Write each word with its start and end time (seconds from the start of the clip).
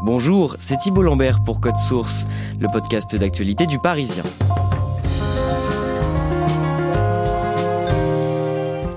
Bonjour, 0.00 0.56
c'est 0.60 0.78
Thibault 0.78 1.02
Lambert 1.02 1.42
pour 1.42 1.60
Code 1.60 1.76
Source, 1.76 2.26
le 2.60 2.68
podcast 2.68 3.16
d'actualité 3.16 3.66
du 3.66 3.80
Parisien. 3.80 4.22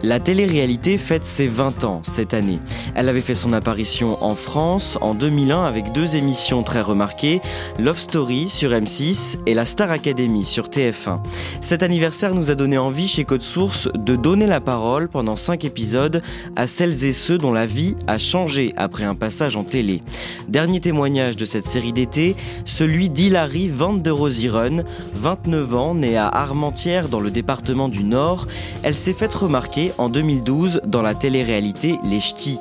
La 0.04 0.20
télé-réalité 0.20 0.98
fête 0.98 1.26
ses 1.26 1.46
20 1.46 1.84
ans 1.84 2.02
cette 2.04 2.34
année. 2.34 2.60
Elle 2.96 3.08
avait 3.08 3.22
fait 3.22 3.36
son 3.36 3.54
apparition 3.54 4.18
en 4.24 4.34
France 4.34 4.98
en 5.00 5.14
2001 5.14 5.64
avec 5.64 5.92
deux 5.92 6.16
émissions 6.16 6.64
très 6.64 6.82
remarquées, 6.82 7.40
Love 7.78 8.00
Story 8.00 8.50
sur 8.50 8.72
M6 8.72 9.38
et 9.46 9.54
la 9.54 9.66
Star 9.66 9.92
Academy 9.92 10.44
sur 10.44 10.70
TF1. 10.70 11.20
Cet 11.62 11.84
anniversaire 11.84 12.34
nous 12.34 12.50
a 12.50 12.56
donné 12.56 12.80
envie 12.80 13.08
chez 13.08 13.26
Code 13.26 13.44
Source 13.44 13.90
de 13.94 14.16
donner 14.16 14.48
la 14.48 14.60
parole 14.60 15.08
pendant 15.08 15.36
5 15.36 15.66
épisodes 15.66 16.24
à 16.56 16.66
celles 16.66 17.06
et 17.06 17.14
ceux 17.14 17.38
dont 17.38 17.52
la 17.52 17.68
vie 17.68 17.96
a 18.08 18.18
changé 18.18 18.74
après 18.78 19.04
un 19.04 19.16
passage 19.16 19.56
en 19.56 19.64
télé. 19.64 20.02
Dernier 20.48 20.80
témoignage 20.80 21.38
de 21.38 21.46
cette 21.46 21.68
série 21.68 21.94
d'été, 21.94 22.36
celui 22.66 23.10
d'Hilary 23.10 23.68
Van 23.68 23.94
de 23.94 24.10
Rosieren, 24.10 24.84
29 25.14 25.76
ans, 25.76 25.94
née 25.94 26.18
à 26.18 26.28
Armentières 26.28 27.08
dans 27.08 27.20
le 27.20 27.30
département 27.30 27.88
du 27.88 28.04
Nord. 28.04 28.48
Elle 28.82 28.96
s'est 28.96 29.14
faite 29.14 29.34
remarquer 29.34 29.91
en 29.97 30.09
2012 30.09 30.81
dans 30.86 31.02
la 31.02 31.16
télé-réalité 31.16 31.97
Les 32.03 32.20
Ch'tis. 32.20 32.59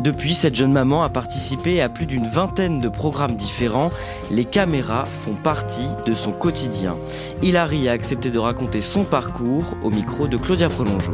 Depuis, 0.00 0.32
cette 0.34 0.56
jeune 0.56 0.72
maman 0.72 1.02
a 1.02 1.10
participé 1.10 1.82
à 1.82 1.90
plus 1.90 2.06
d'une 2.06 2.26
vingtaine 2.26 2.80
de 2.80 2.88
programmes 2.88 3.36
différents. 3.36 3.90
Les 4.30 4.46
caméras 4.46 5.04
font 5.04 5.34
partie 5.34 5.88
de 6.06 6.14
son 6.14 6.32
quotidien. 6.32 6.96
Hilary 7.42 7.88
a 7.88 7.92
accepté 7.92 8.30
de 8.30 8.38
raconter 8.38 8.80
son 8.80 9.04
parcours 9.04 9.74
au 9.82 9.90
micro 9.90 10.26
de 10.26 10.38
Claudia 10.38 10.70
Prolongeau. 10.70 11.12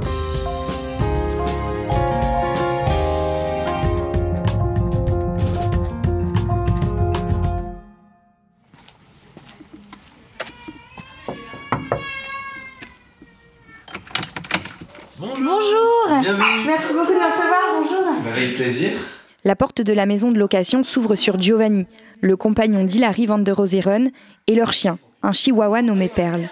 La 19.45 19.57
porte 19.57 19.83
de 19.83 19.93
la 19.93 20.07
maison 20.07 20.33
de 20.33 20.39
location 20.39 20.83
s'ouvre 20.83 21.15
sur 21.15 21.41
Giovanni, 21.41 21.87
le 22.21 22.37
compagnon 22.37 22.85
d'Hilary 22.85 23.27
van 23.27 23.39
der 23.39 23.57
Roseren, 23.57 24.11
et 24.47 24.55
leur 24.55 24.73
chien, 24.73 24.99
un 25.23 25.33
chihuahua 25.33 25.83
nommé 25.83 26.09
Perle. 26.09 26.49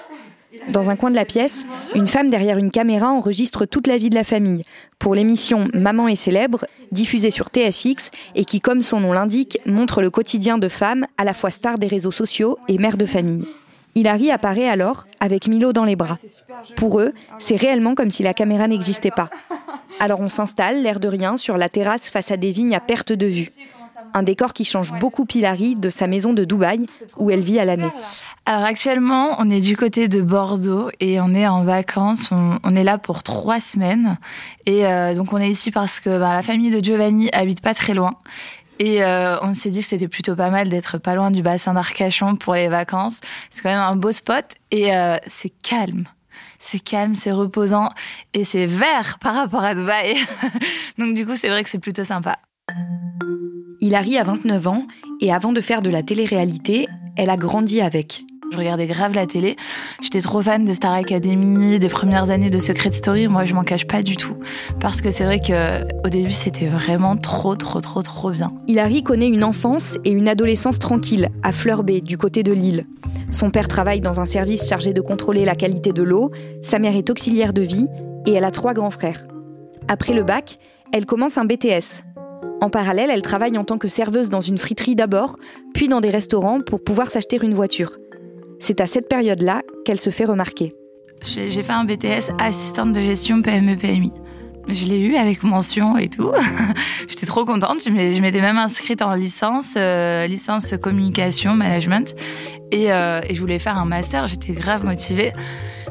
Dans 0.68 0.90
un 0.90 0.96
coin 0.96 1.10
de 1.10 1.16
la 1.16 1.24
pièce, 1.24 1.64
une 1.94 2.06
femme 2.06 2.30
derrière 2.30 2.58
une 2.58 2.70
caméra 2.70 3.10
enregistre 3.10 3.66
toute 3.66 3.86
la 3.86 3.98
vie 3.98 4.10
de 4.10 4.14
la 4.14 4.24
famille 4.24 4.62
pour 4.98 5.14
l'émission 5.14 5.68
Maman 5.74 6.08
est 6.08 6.16
célèbre, 6.16 6.64
diffusée 6.92 7.30
sur 7.30 7.50
TFX 7.50 8.10
et 8.34 8.44
qui, 8.44 8.60
comme 8.60 8.80
son 8.80 9.00
nom 9.00 9.12
l'indique, 9.12 9.58
montre 9.66 10.00
le 10.00 10.10
quotidien 10.10 10.56
de 10.56 10.68
femmes 10.68 11.06
à 11.18 11.24
la 11.24 11.32
fois 11.32 11.50
stars 11.50 11.78
des 11.78 11.88
réseaux 11.88 12.12
sociaux 12.12 12.58
et 12.68 12.78
mères 12.78 12.96
de 12.96 13.04
famille. 13.04 13.44
Hilary 13.94 14.30
apparaît 14.30 14.68
alors 14.68 15.06
avec 15.20 15.46
Milo 15.46 15.72
dans 15.72 15.84
les 15.84 15.96
bras. 15.96 16.18
Pour 16.76 17.00
eux, 17.00 17.12
c'est 17.38 17.56
réellement 17.56 17.94
comme 17.94 18.10
si 18.10 18.22
la 18.22 18.34
caméra 18.34 18.66
n'existait 18.66 19.10
pas. 19.10 19.30
Alors 20.00 20.20
on 20.20 20.28
s'installe, 20.28 20.82
l'air 20.82 21.00
de 21.00 21.08
rien, 21.08 21.36
sur 21.36 21.56
la 21.56 21.68
terrasse 21.68 22.08
face 22.08 22.30
à 22.30 22.36
des 22.36 22.50
vignes 22.50 22.74
à 22.74 22.80
perte 22.80 23.12
de 23.12 23.26
vue. 23.26 23.50
Un 24.12 24.22
décor 24.22 24.52
qui 24.52 24.64
change 24.64 24.92
beaucoup 25.00 25.26
Hilary 25.32 25.74
de 25.74 25.90
sa 25.90 26.06
maison 26.06 26.32
de 26.32 26.44
Dubaï, 26.44 26.86
où 27.16 27.30
elle 27.30 27.40
vit 27.40 27.58
à 27.58 27.64
l'année. 27.64 27.90
Alors 28.46 28.64
actuellement, 28.64 29.36
on 29.38 29.50
est 29.50 29.60
du 29.60 29.76
côté 29.76 30.06
de 30.06 30.20
Bordeaux 30.20 30.90
et 31.00 31.20
on 31.20 31.34
est 31.34 31.48
en 31.48 31.64
vacances. 31.64 32.30
On, 32.30 32.58
on 32.62 32.76
est 32.76 32.84
là 32.84 32.98
pour 32.98 33.22
trois 33.22 33.58
semaines. 33.58 34.18
Et 34.66 34.86
euh, 34.86 35.14
donc 35.14 35.32
on 35.32 35.38
est 35.38 35.48
ici 35.50 35.70
parce 35.70 35.98
que 35.98 36.18
bah, 36.18 36.32
la 36.32 36.42
famille 36.42 36.70
de 36.70 36.84
Giovanni 36.84 37.30
habite 37.32 37.62
pas 37.62 37.74
très 37.74 37.94
loin. 37.94 38.16
Et 38.78 39.02
euh, 39.02 39.38
on 39.40 39.52
s'est 39.52 39.70
dit 39.70 39.80
que 39.80 39.86
c'était 39.86 40.08
plutôt 40.08 40.34
pas 40.34 40.50
mal 40.50 40.68
d'être 40.68 40.98
pas 40.98 41.14
loin 41.14 41.30
du 41.30 41.42
bassin 41.42 41.74
d'Arcachon 41.74 42.36
pour 42.36 42.54
les 42.54 42.68
vacances. 42.68 43.20
C'est 43.50 43.62
quand 43.62 43.70
même 43.70 43.78
un 43.78 43.96
beau 43.96 44.12
spot 44.12 44.44
et 44.70 44.94
euh, 44.94 45.16
c'est 45.26 45.52
calme. 45.62 46.04
C'est 46.58 46.80
calme, 46.80 47.14
c'est 47.14 47.32
reposant 47.32 47.88
et 48.32 48.44
c'est 48.44 48.66
vert 48.66 49.18
par 49.20 49.34
rapport 49.34 49.62
à 49.62 49.74
Dubaï. 49.74 50.16
Donc 50.98 51.14
du 51.14 51.26
coup, 51.26 51.36
c'est 51.36 51.48
vrai 51.48 51.62
que 51.62 51.70
c'est 51.70 51.78
plutôt 51.78 52.04
sympa. 52.04 52.38
Hilary 53.80 54.18
a 54.18 54.24
29 54.24 54.66
ans 54.66 54.86
et 55.20 55.32
avant 55.32 55.52
de 55.52 55.60
faire 55.60 55.82
de 55.82 55.90
la 55.90 56.02
télé-réalité, 56.02 56.86
elle 57.16 57.30
a 57.30 57.36
grandi 57.36 57.80
avec. 57.80 58.24
Je 58.52 58.58
regardais 58.58 58.86
grave 58.86 59.14
la 59.14 59.26
télé. 59.26 59.56
J'étais 60.00 60.20
trop 60.20 60.40
fan 60.40 60.64
de 60.64 60.72
Star 60.72 60.92
Academy, 60.92 61.78
des 61.78 61.88
premières 61.88 62.30
années 62.30 62.50
de 62.50 62.58
Secret 62.58 62.92
Story. 62.92 63.26
Moi, 63.26 63.44
je 63.44 63.54
m'en 63.54 63.64
cache 63.64 63.86
pas 63.86 64.02
du 64.02 64.16
tout. 64.16 64.36
Parce 64.80 65.00
que 65.00 65.10
c'est 65.10 65.24
vrai 65.24 65.40
que 65.40 65.82
au 66.04 66.08
début, 66.08 66.30
c'était 66.30 66.66
vraiment 66.66 67.16
trop, 67.16 67.56
trop, 67.56 67.80
trop, 67.80 68.02
trop 68.02 68.30
bien. 68.30 68.52
Hilary 68.68 69.02
connaît 69.02 69.28
une 69.28 69.44
enfance 69.44 69.98
et 70.04 70.10
une 70.10 70.28
adolescence 70.28 70.78
tranquille 70.78 71.30
à 71.42 71.52
Fleur 71.52 71.82
Bay, 71.82 72.00
du 72.00 72.16
côté 72.16 72.42
de 72.42 72.52
Lille. 72.52 72.86
Son 73.34 73.50
père 73.50 73.66
travaille 73.66 74.00
dans 74.00 74.20
un 74.20 74.24
service 74.24 74.68
chargé 74.68 74.92
de 74.92 75.00
contrôler 75.00 75.44
la 75.44 75.56
qualité 75.56 75.92
de 75.92 76.04
l'eau. 76.04 76.30
Sa 76.62 76.78
mère 76.78 76.94
est 76.94 77.10
auxiliaire 77.10 77.52
de 77.52 77.62
vie 77.62 77.88
et 78.26 78.32
elle 78.32 78.44
a 78.44 78.52
trois 78.52 78.74
grands 78.74 78.90
frères. 78.90 79.26
Après 79.88 80.12
le 80.12 80.22
bac, 80.22 80.58
elle 80.92 81.04
commence 81.04 81.36
un 81.36 81.44
BTS. 81.44 82.04
En 82.60 82.70
parallèle, 82.70 83.10
elle 83.10 83.22
travaille 83.22 83.58
en 83.58 83.64
tant 83.64 83.76
que 83.76 83.88
serveuse 83.88 84.30
dans 84.30 84.40
une 84.40 84.56
friterie 84.56 84.94
d'abord, 84.94 85.36
puis 85.74 85.88
dans 85.88 86.00
des 86.00 86.10
restaurants 86.10 86.60
pour 86.60 86.84
pouvoir 86.84 87.10
s'acheter 87.10 87.40
une 87.42 87.54
voiture. 87.54 87.98
C'est 88.60 88.80
à 88.80 88.86
cette 88.86 89.08
période-là 89.08 89.62
qu'elle 89.84 89.98
se 89.98 90.10
fait 90.10 90.26
remarquer. 90.26 90.72
J'ai 91.24 91.50
fait 91.50 91.72
un 91.72 91.84
BTS 91.84 92.30
assistante 92.38 92.92
de 92.92 93.00
gestion 93.00 93.42
PME-PMI. 93.42 94.12
Je 94.68 94.86
l'ai 94.86 94.98
eu 94.98 95.16
avec 95.16 95.42
mention 95.42 95.98
et 95.98 96.08
tout. 96.08 96.30
J'étais 97.08 97.26
trop 97.26 97.44
contente. 97.44 97.82
Je 97.84 97.90
m'étais 97.90 98.40
même 98.40 98.56
inscrite 98.56 99.02
en 99.02 99.14
licence, 99.14 99.74
euh, 99.76 100.26
licence 100.26 100.74
communication, 100.80 101.54
management. 101.54 102.14
Et, 102.74 102.90
euh, 102.92 103.20
et 103.28 103.36
je 103.36 103.40
voulais 103.40 103.60
faire 103.60 103.78
un 103.78 103.84
master. 103.84 104.26
J'étais 104.26 104.52
grave 104.52 104.84
motivée. 104.84 105.32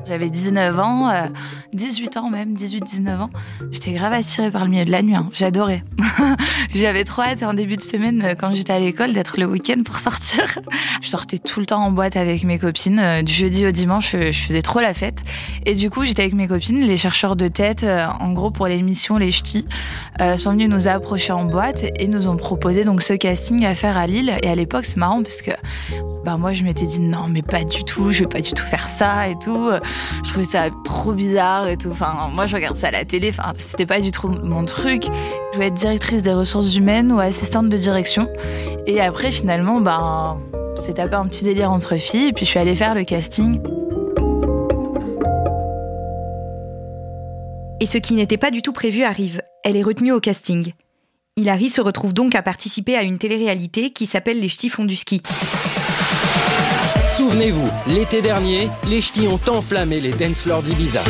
J'avais 0.06 0.30
19 0.30 0.80
ans, 0.80 1.10
euh, 1.10 1.28
18 1.72 2.18
ans 2.18 2.30
même, 2.30 2.56
18-19 2.56 3.22
ans. 3.22 3.30
J'étais 3.72 3.94
grave 3.94 4.12
attirée 4.12 4.52
par 4.52 4.66
le 4.66 4.70
milieu 4.72 4.84
de 4.84 4.92
la 4.92 5.02
nuit. 5.02 5.16
hein. 5.16 5.30
J'adorais. 5.32 5.82
J'avais 6.76 7.06
trop 7.06 7.22
hâte 7.22 7.42
en 7.44 7.54
début 7.54 7.78
de 7.78 7.82
semaine, 7.82 8.22
euh, 8.22 8.36
quand 8.38 8.54
j'étais 8.54 8.74
à 8.74 8.80
l'école, 8.80 9.14
d'être 9.14 9.40
le 9.40 9.46
week-end 9.46 9.82
pour 9.86 9.96
sortir. 9.96 10.44
Je 11.02 11.08
sortais 11.08 11.40
tout 11.40 11.62
le 11.62 11.66
temps 11.66 11.82
en 11.86 11.92
boîte 11.92 12.18
avec 12.18 12.44
mes 12.44 12.60
copines. 12.60 13.00
Euh, 13.00 13.22
Du 13.22 13.32
jeudi 13.32 13.66
au 13.66 13.72
dimanche, 13.72 14.12
je, 14.12 14.32
faisais 14.34 14.62
trop 14.62 14.82
la 14.82 14.94
fête. 14.94 15.24
Et 15.66 15.76
du 15.76 15.90
coup, 15.90 16.04
j'étais 16.04 16.24
avec 16.24 16.34
mes 16.34 16.48
copines, 16.50 16.84
les 16.84 16.98
chercheurs 16.98 17.38
de 17.38 17.48
tête, 17.48 17.84
euh, 17.84 18.06
en 18.20 18.34
gros 18.34 18.52
pour 18.52 18.68
l'émission 18.68 19.18
Les 19.18 19.32
Ch'tis, 19.32 19.66
euh, 20.20 20.36
sont 20.36 20.52
venus 20.52 20.68
nous 20.68 20.90
approcher 20.90 21.32
en 21.32 21.46
boîte 21.46 21.86
et 21.98 22.08
nous 22.10 22.28
ont 22.28 22.36
proposé 22.36 22.84
donc 22.84 23.02
ce 23.02 23.14
casting 23.14 23.64
à 23.66 23.74
faire 23.74 23.98
à 23.98 24.06
Lille. 24.06 24.34
Et 24.44 24.50
à 24.50 24.56
l'époque, 24.56 24.84
c'est 24.86 24.98
marrant 24.98 25.24
parce 25.24 25.42
que 25.42 25.52
bah 26.24 26.38
moi 26.38 26.54
je 26.54 26.64
m'étais 26.64 26.86
dit 26.86 27.02
non 27.02 27.28
mais 27.30 27.42
pas 27.42 27.64
du 27.64 27.84
tout, 27.84 28.12
je 28.12 28.22
vais 28.22 28.28
pas 28.28 28.40
du 28.40 28.54
tout 28.54 28.66
faire 28.66 28.88
ça 28.88 29.28
et 29.28 29.36
tout. 29.36 29.70
Je 30.24 30.30
trouvais 30.30 30.46
ça 30.46 30.70
trop 30.86 31.12
bizarre 31.12 31.68
et 31.68 31.78
tout. 31.78 31.90
Enfin 31.90 32.30
moi 32.34 32.46
je 32.46 32.56
regarde 32.56 32.76
ça 32.76 32.88
à 32.88 32.92
la 32.92 33.06
télé, 33.06 33.30
enfin 33.30 33.54
c'était 33.58 33.86
pas 33.86 34.00
du 34.00 34.12
tout 34.12 34.30
mon 34.30 34.66
truc. 34.66 35.04
Je 35.52 35.56
voulais 35.56 35.68
être 35.68 35.74
directrice 35.74 36.22
des 36.22 36.34
ressources 36.34 36.76
humaines 36.76 37.12
ou 37.12 37.20
assistante 37.20 37.70
de 37.70 37.78
direction. 37.78 38.30
Et 38.88 39.02
après 39.02 39.32
finalement 39.32 39.82
bah 39.82 40.38
c'est 40.76 41.00
un 41.00 41.28
petit 41.28 41.44
délire 41.44 41.72
entre 41.72 41.98
filles 41.98 42.30
et 42.30 42.34
puis 42.34 42.46
je 42.46 42.52
suis 42.52 42.60
allée 42.60 42.76
faire 42.76 42.96
le 42.96 43.04
casting. 43.04 43.62
Et 47.80 47.86
ce 47.86 47.98
qui 47.98 48.14
n'était 48.14 48.38
pas 48.38 48.50
du 48.50 48.62
tout 48.62 48.72
prévu 48.72 49.04
arrive. 49.04 49.42
Elle 49.66 49.76
est 49.76 49.84
retenue 49.84 50.14
au 50.14 50.20
casting. 50.20 50.74
Hilary 51.36 51.70
se 51.70 51.82
retrouve 51.82 52.14
donc 52.14 52.36
à 52.36 52.42
participer 52.42 52.96
à 52.96 53.04
une 53.04 53.18
télé-réalité 53.18 53.92
qui 53.92 54.06
s'appelle 54.06 54.40
Les 54.40 54.50
Ch'tis 54.50 54.70
font 54.70 54.86
du 54.86 54.96
ski. 54.96 55.22
Souvenez-vous, 57.16 57.70
l'été 57.94 58.24
dernier, 58.24 58.70
les 58.88 59.00
ch'tis 59.00 59.28
ont 59.28 59.40
enflammé 59.48 60.00
les 60.00 60.14
dance 60.14 60.42
floors 60.42 60.64
d'Ibiza. 60.64 61.04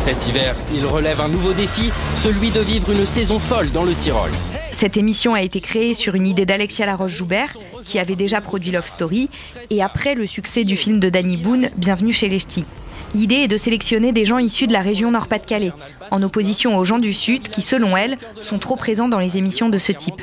Cet 0.00 0.26
hiver, 0.26 0.56
ils 0.74 0.84
relèvent 0.84 1.20
un 1.20 1.28
nouveau 1.28 1.52
défi, 1.52 1.92
celui 2.20 2.50
de 2.50 2.58
vivre 2.58 2.90
une 2.90 3.06
saison 3.06 3.38
folle 3.38 3.70
dans 3.70 3.84
le 3.84 3.94
Tyrol. 3.94 4.30
Cette 4.72 4.96
émission 4.96 5.34
a 5.34 5.42
été 5.42 5.60
créée 5.60 5.94
sur 5.94 6.16
une 6.16 6.26
idée 6.26 6.44
d'Alexia 6.44 6.86
Laroche-Joubert, 6.86 7.56
qui 7.84 8.00
avait 8.00 8.16
déjà 8.16 8.40
produit 8.40 8.72
Love 8.72 8.88
Story, 8.88 9.30
et 9.70 9.80
après 9.80 10.16
le 10.16 10.26
succès 10.26 10.64
du 10.64 10.76
film 10.76 10.98
de 10.98 11.08
Danny 11.08 11.36
Boone, 11.36 11.70
Bienvenue 11.76 12.12
chez 12.12 12.28
les 12.28 12.40
Ch'tis. 12.40 12.64
L'idée 13.14 13.36
est 13.36 13.48
de 13.48 13.58
sélectionner 13.58 14.12
des 14.12 14.24
gens 14.24 14.38
issus 14.38 14.66
de 14.66 14.72
la 14.72 14.80
région 14.80 15.10
Nord-Pas-de-Calais, 15.10 15.72
en 16.10 16.22
opposition 16.22 16.76
aux 16.78 16.84
gens 16.84 16.98
du 16.98 17.12
Sud 17.12 17.48
qui, 17.48 17.60
selon 17.60 17.94
elle, 17.94 18.16
sont 18.40 18.58
trop 18.58 18.76
présents 18.76 19.08
dans 19.08 19.18
les 19.18 19.36
émissions 19.36 19.68
de 19.68 19.78
ce 19.78 19.92
type. 19.92 20.22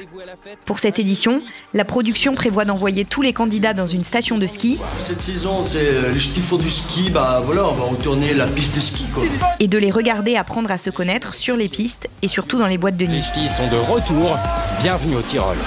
Pour 0.66 0.80
cette 0.80 0.98
édition, 0.98 1.42
la 1.74 1.86
production 1.86 2.34
prévoit 2.34 2.66
d'envoyer 2.66 3.06
tous 3.06 3.22
les 3.22 3.32
candidats 3.32 3.76
dans 3.76 3.86
une 3.86 4.04
station 4.04 4.40
de 4.40 4.48
ski. 4.48 4.80
Cette 4.98 5.22
saison, 5.22 5.64
c'est 5.64 6.12
les 6.12 6.20
ch'tis 6.20 6.42
font 6.42 6.58
du 6.58 6.70
ski, 6.70 7.12
bah 7.12 7.42
voilà, 7.46 7.68
on 7.68 7.74
va 7.74 7.86
retourner 7.86 8.34
la 8.34 8.48
piste 8.48 8.76
de 8.76 8.82
ski 8.82 9.06
quoi. 9.14 9.24
Et 9.60 9.68
de 9.68 9.78
les 9.78 9.92
regarder 9.92 10.36
apprendre 10.36 10.72
à 10.72 10.80
se 10.80 10.90
connaître 10.90 11.36
sur 11.36 11.56
les 11.56 11.70
pistes 11.70 12.10
et 12.24 12.28
surtout 12.28 12.58
dans 12.58 12.68
les 12.68 12.80
boîtes 12.80 12.98
de 12.98 13.06
nuit. 13.06 13.18
Les 13.18 13.22
ch'tis 13.22 13.50
sont 13.50 13.68
de 13.68 13.78
retour, 13.78 14.36
bienvenue 14.82 15.16
au 15.16 15.22
Tyrol. 15.22 15.58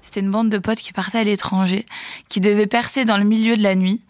C'était 0.00 0.20
une 0.20 0.30
bande 0.30 0.48
de 0.48 0.58
potes 0.58 0.78
qui 0.78 0.92
partaient 0.92 1.18
à 1.18 1.24
l'étranger, 1.24 1.84
qui 2.28 2.40
devaient 2.40 2.66
percer 2.66 3.04
dans 3.04 3.18
le 3.18 3.24
milieu 3.24 3.56
de 3.56 3.62
la 3.62 3.74
nuit. 3.74 4.00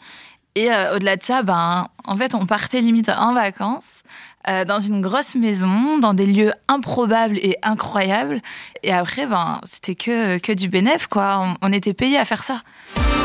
Et 0.57 0.71
euh, 0.73 0.95
au-delà 0.95 1.17
de 1.17 1.23
ça, 1.23 1.43
ben, 1.43 1.89
en 2.07 2.17
fait, 2.17 2.35
on 2.35 2.47
partait 2.47 2.81
limite 2.81 3.09
en 3.09 3.33
vacances 3.35 4.03
euh, 4.49 4.65
dans 4.65 4.79
une 4.79 5.01
grosse 5.01 5.35
maison, 5.35 5.99
dans 5.99 6.15
des 6.15 6.27
lieux 6.27 6.53
improbables 6.69 7.39
et 7.39 7.57
incroyables. 7.63 8.41
Et 8.85 8.93
après, 8.93 9.27
ben, 9.27 9.61
c'était 9.65 9.97
que, 9.97 10.39
que 10.39 10.53
du 10.53 10.69
bénéf, 10.69 11.09
quoi. 11.09 11.41
On, 11.41 11.69
on 11.69 11.73
était 11.73 11.93
payés 11.95 12.19
à 12.19 12.25
faire 12.25 12.45
ça. 12.45 12.63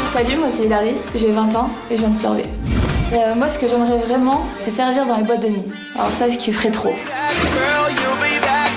Salut, 0.08 0.38
moi 0.38 0.48
c'est 0.50 0.64
Hilary, 0.66 0.96
j'ai 1.14 1.32
20 1.32 1.54
ans 1.56 1.70
et 1.92 1.96
je 1.96 2.02
viens 2.02 2.10
de 2.10 2.18
pleurer. 2.18 2.46
Euh, 3.14 3.36
moi, 3.36 3.48
ce 3.48 3.60
que 3.60 3.68
j'aimerais 3.68 3.98
vraiment, 4.00 4.44
c'est 4.58 4.72
servir 4.72 5.06
dans 5.06 5.18
les 5.18 5.24
boîtes 5.24 5.44
de 5.44 5.50
nuit. 5.50 5.62
Alors 5.96 6.12
ça, 6.12 6.28
je 6.32 6.38
kifferais 6.38 6.72
trop. 6.72 6.94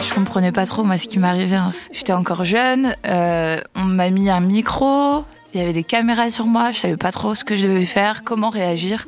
Je 0.02 0.14
comprenais 0.14 0.52
pas 0.52 0.66
trop 0.66 0.82
moi 0.82 0.98
ce 0.98 1.08
qui 1.08 1.18
m'arrivait. 1.18 1.56
hein. 1.56 1.72
J'étais 1.92 2.12
encore 2.12 2.44
jeune, 2.44 2.94
euh, 3.06 3.60
on 3.76 3.84
m'a 3.84 4.10
mis 4.10 4.28
un 4.28 4.40
micro, 4.40 5.24
il 5.54 5.60
y 5.60 5.62
avait 5.62 5.72
des 5.72 5.84
caméras 5.84 6.30
sur 6.30 6.46
moi, 6.46 6.70
je 6.70 6.78
savais 6.80 6.96
pas 6.96 7.12
trop 7.12 7.34
ce 7.34 7.44
que 7.44 7.56
je 7.56 7.66
devais 7.66 7.84
faire, 7.84 8.24
comment 8.24 8.50
réagir. 8.50 9.06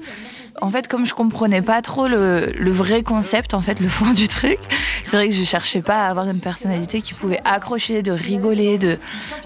En 0.61 0.71
fait, 0.71 0.87
comme 0.87 1.05
je 1.05 1.15
comprenais 1.15 1.63
pas 1.63 1.83
trop 1.83 2.07
le, 2.07 2.53
le 2.57 2.71
vrai 2.71 3.03
concept, 3.03 3.55
en 3.55 3.61
fait, 3.61 3.81
le 3.81 3.89
fond 3.89 4.13
du 4.13 4.29
truc, 4.29 4.59
c'est 5.05 5.17
vrai 5.17 5.29
que 5.29 5.35
je 5.35 5.43
cherchais 5.43 5.83
pas 5.83 6.07
à 6.07 6.11
avoir 6.11 6.29
une 6.29 6.39
personnalité 6.39 7.01
qui 7.01 7.13
pouvait 7.13 7.41
accrocher, 7.45 8.03
de 8.03 8.13
rigoler, 8.13 8.79
de, 8.79 8.99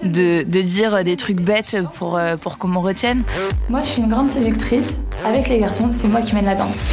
de, 0.03 0.43
de 0.43 0.61
dire 0.61 1.03
des 1.03 1.17
trucs 1.17 1.39
bêtes 1.41 1.77
pour, 1.95 2.17
euh, 2.17 2.37
pour 2.37 2.57
qu'on 2.57 2.67
me 2.67 2.77
retienne. 2.77 3.23
Moi, 3.69 3.81
je 3.83 3.89
suis 3.89 4.01
une 4.01 4.07
grande 4.09 4.29
séductrice. 4.29 4.97
Avec 5.25 5.49
les 5.49 5.59
garçons, 5.59 5.91
c'est 5.91 6.07
moi 6.07 6.21
qui 6.21 6.35
mène 6.35 6.45
la 6.45 6.55
danse. 6.55 6.91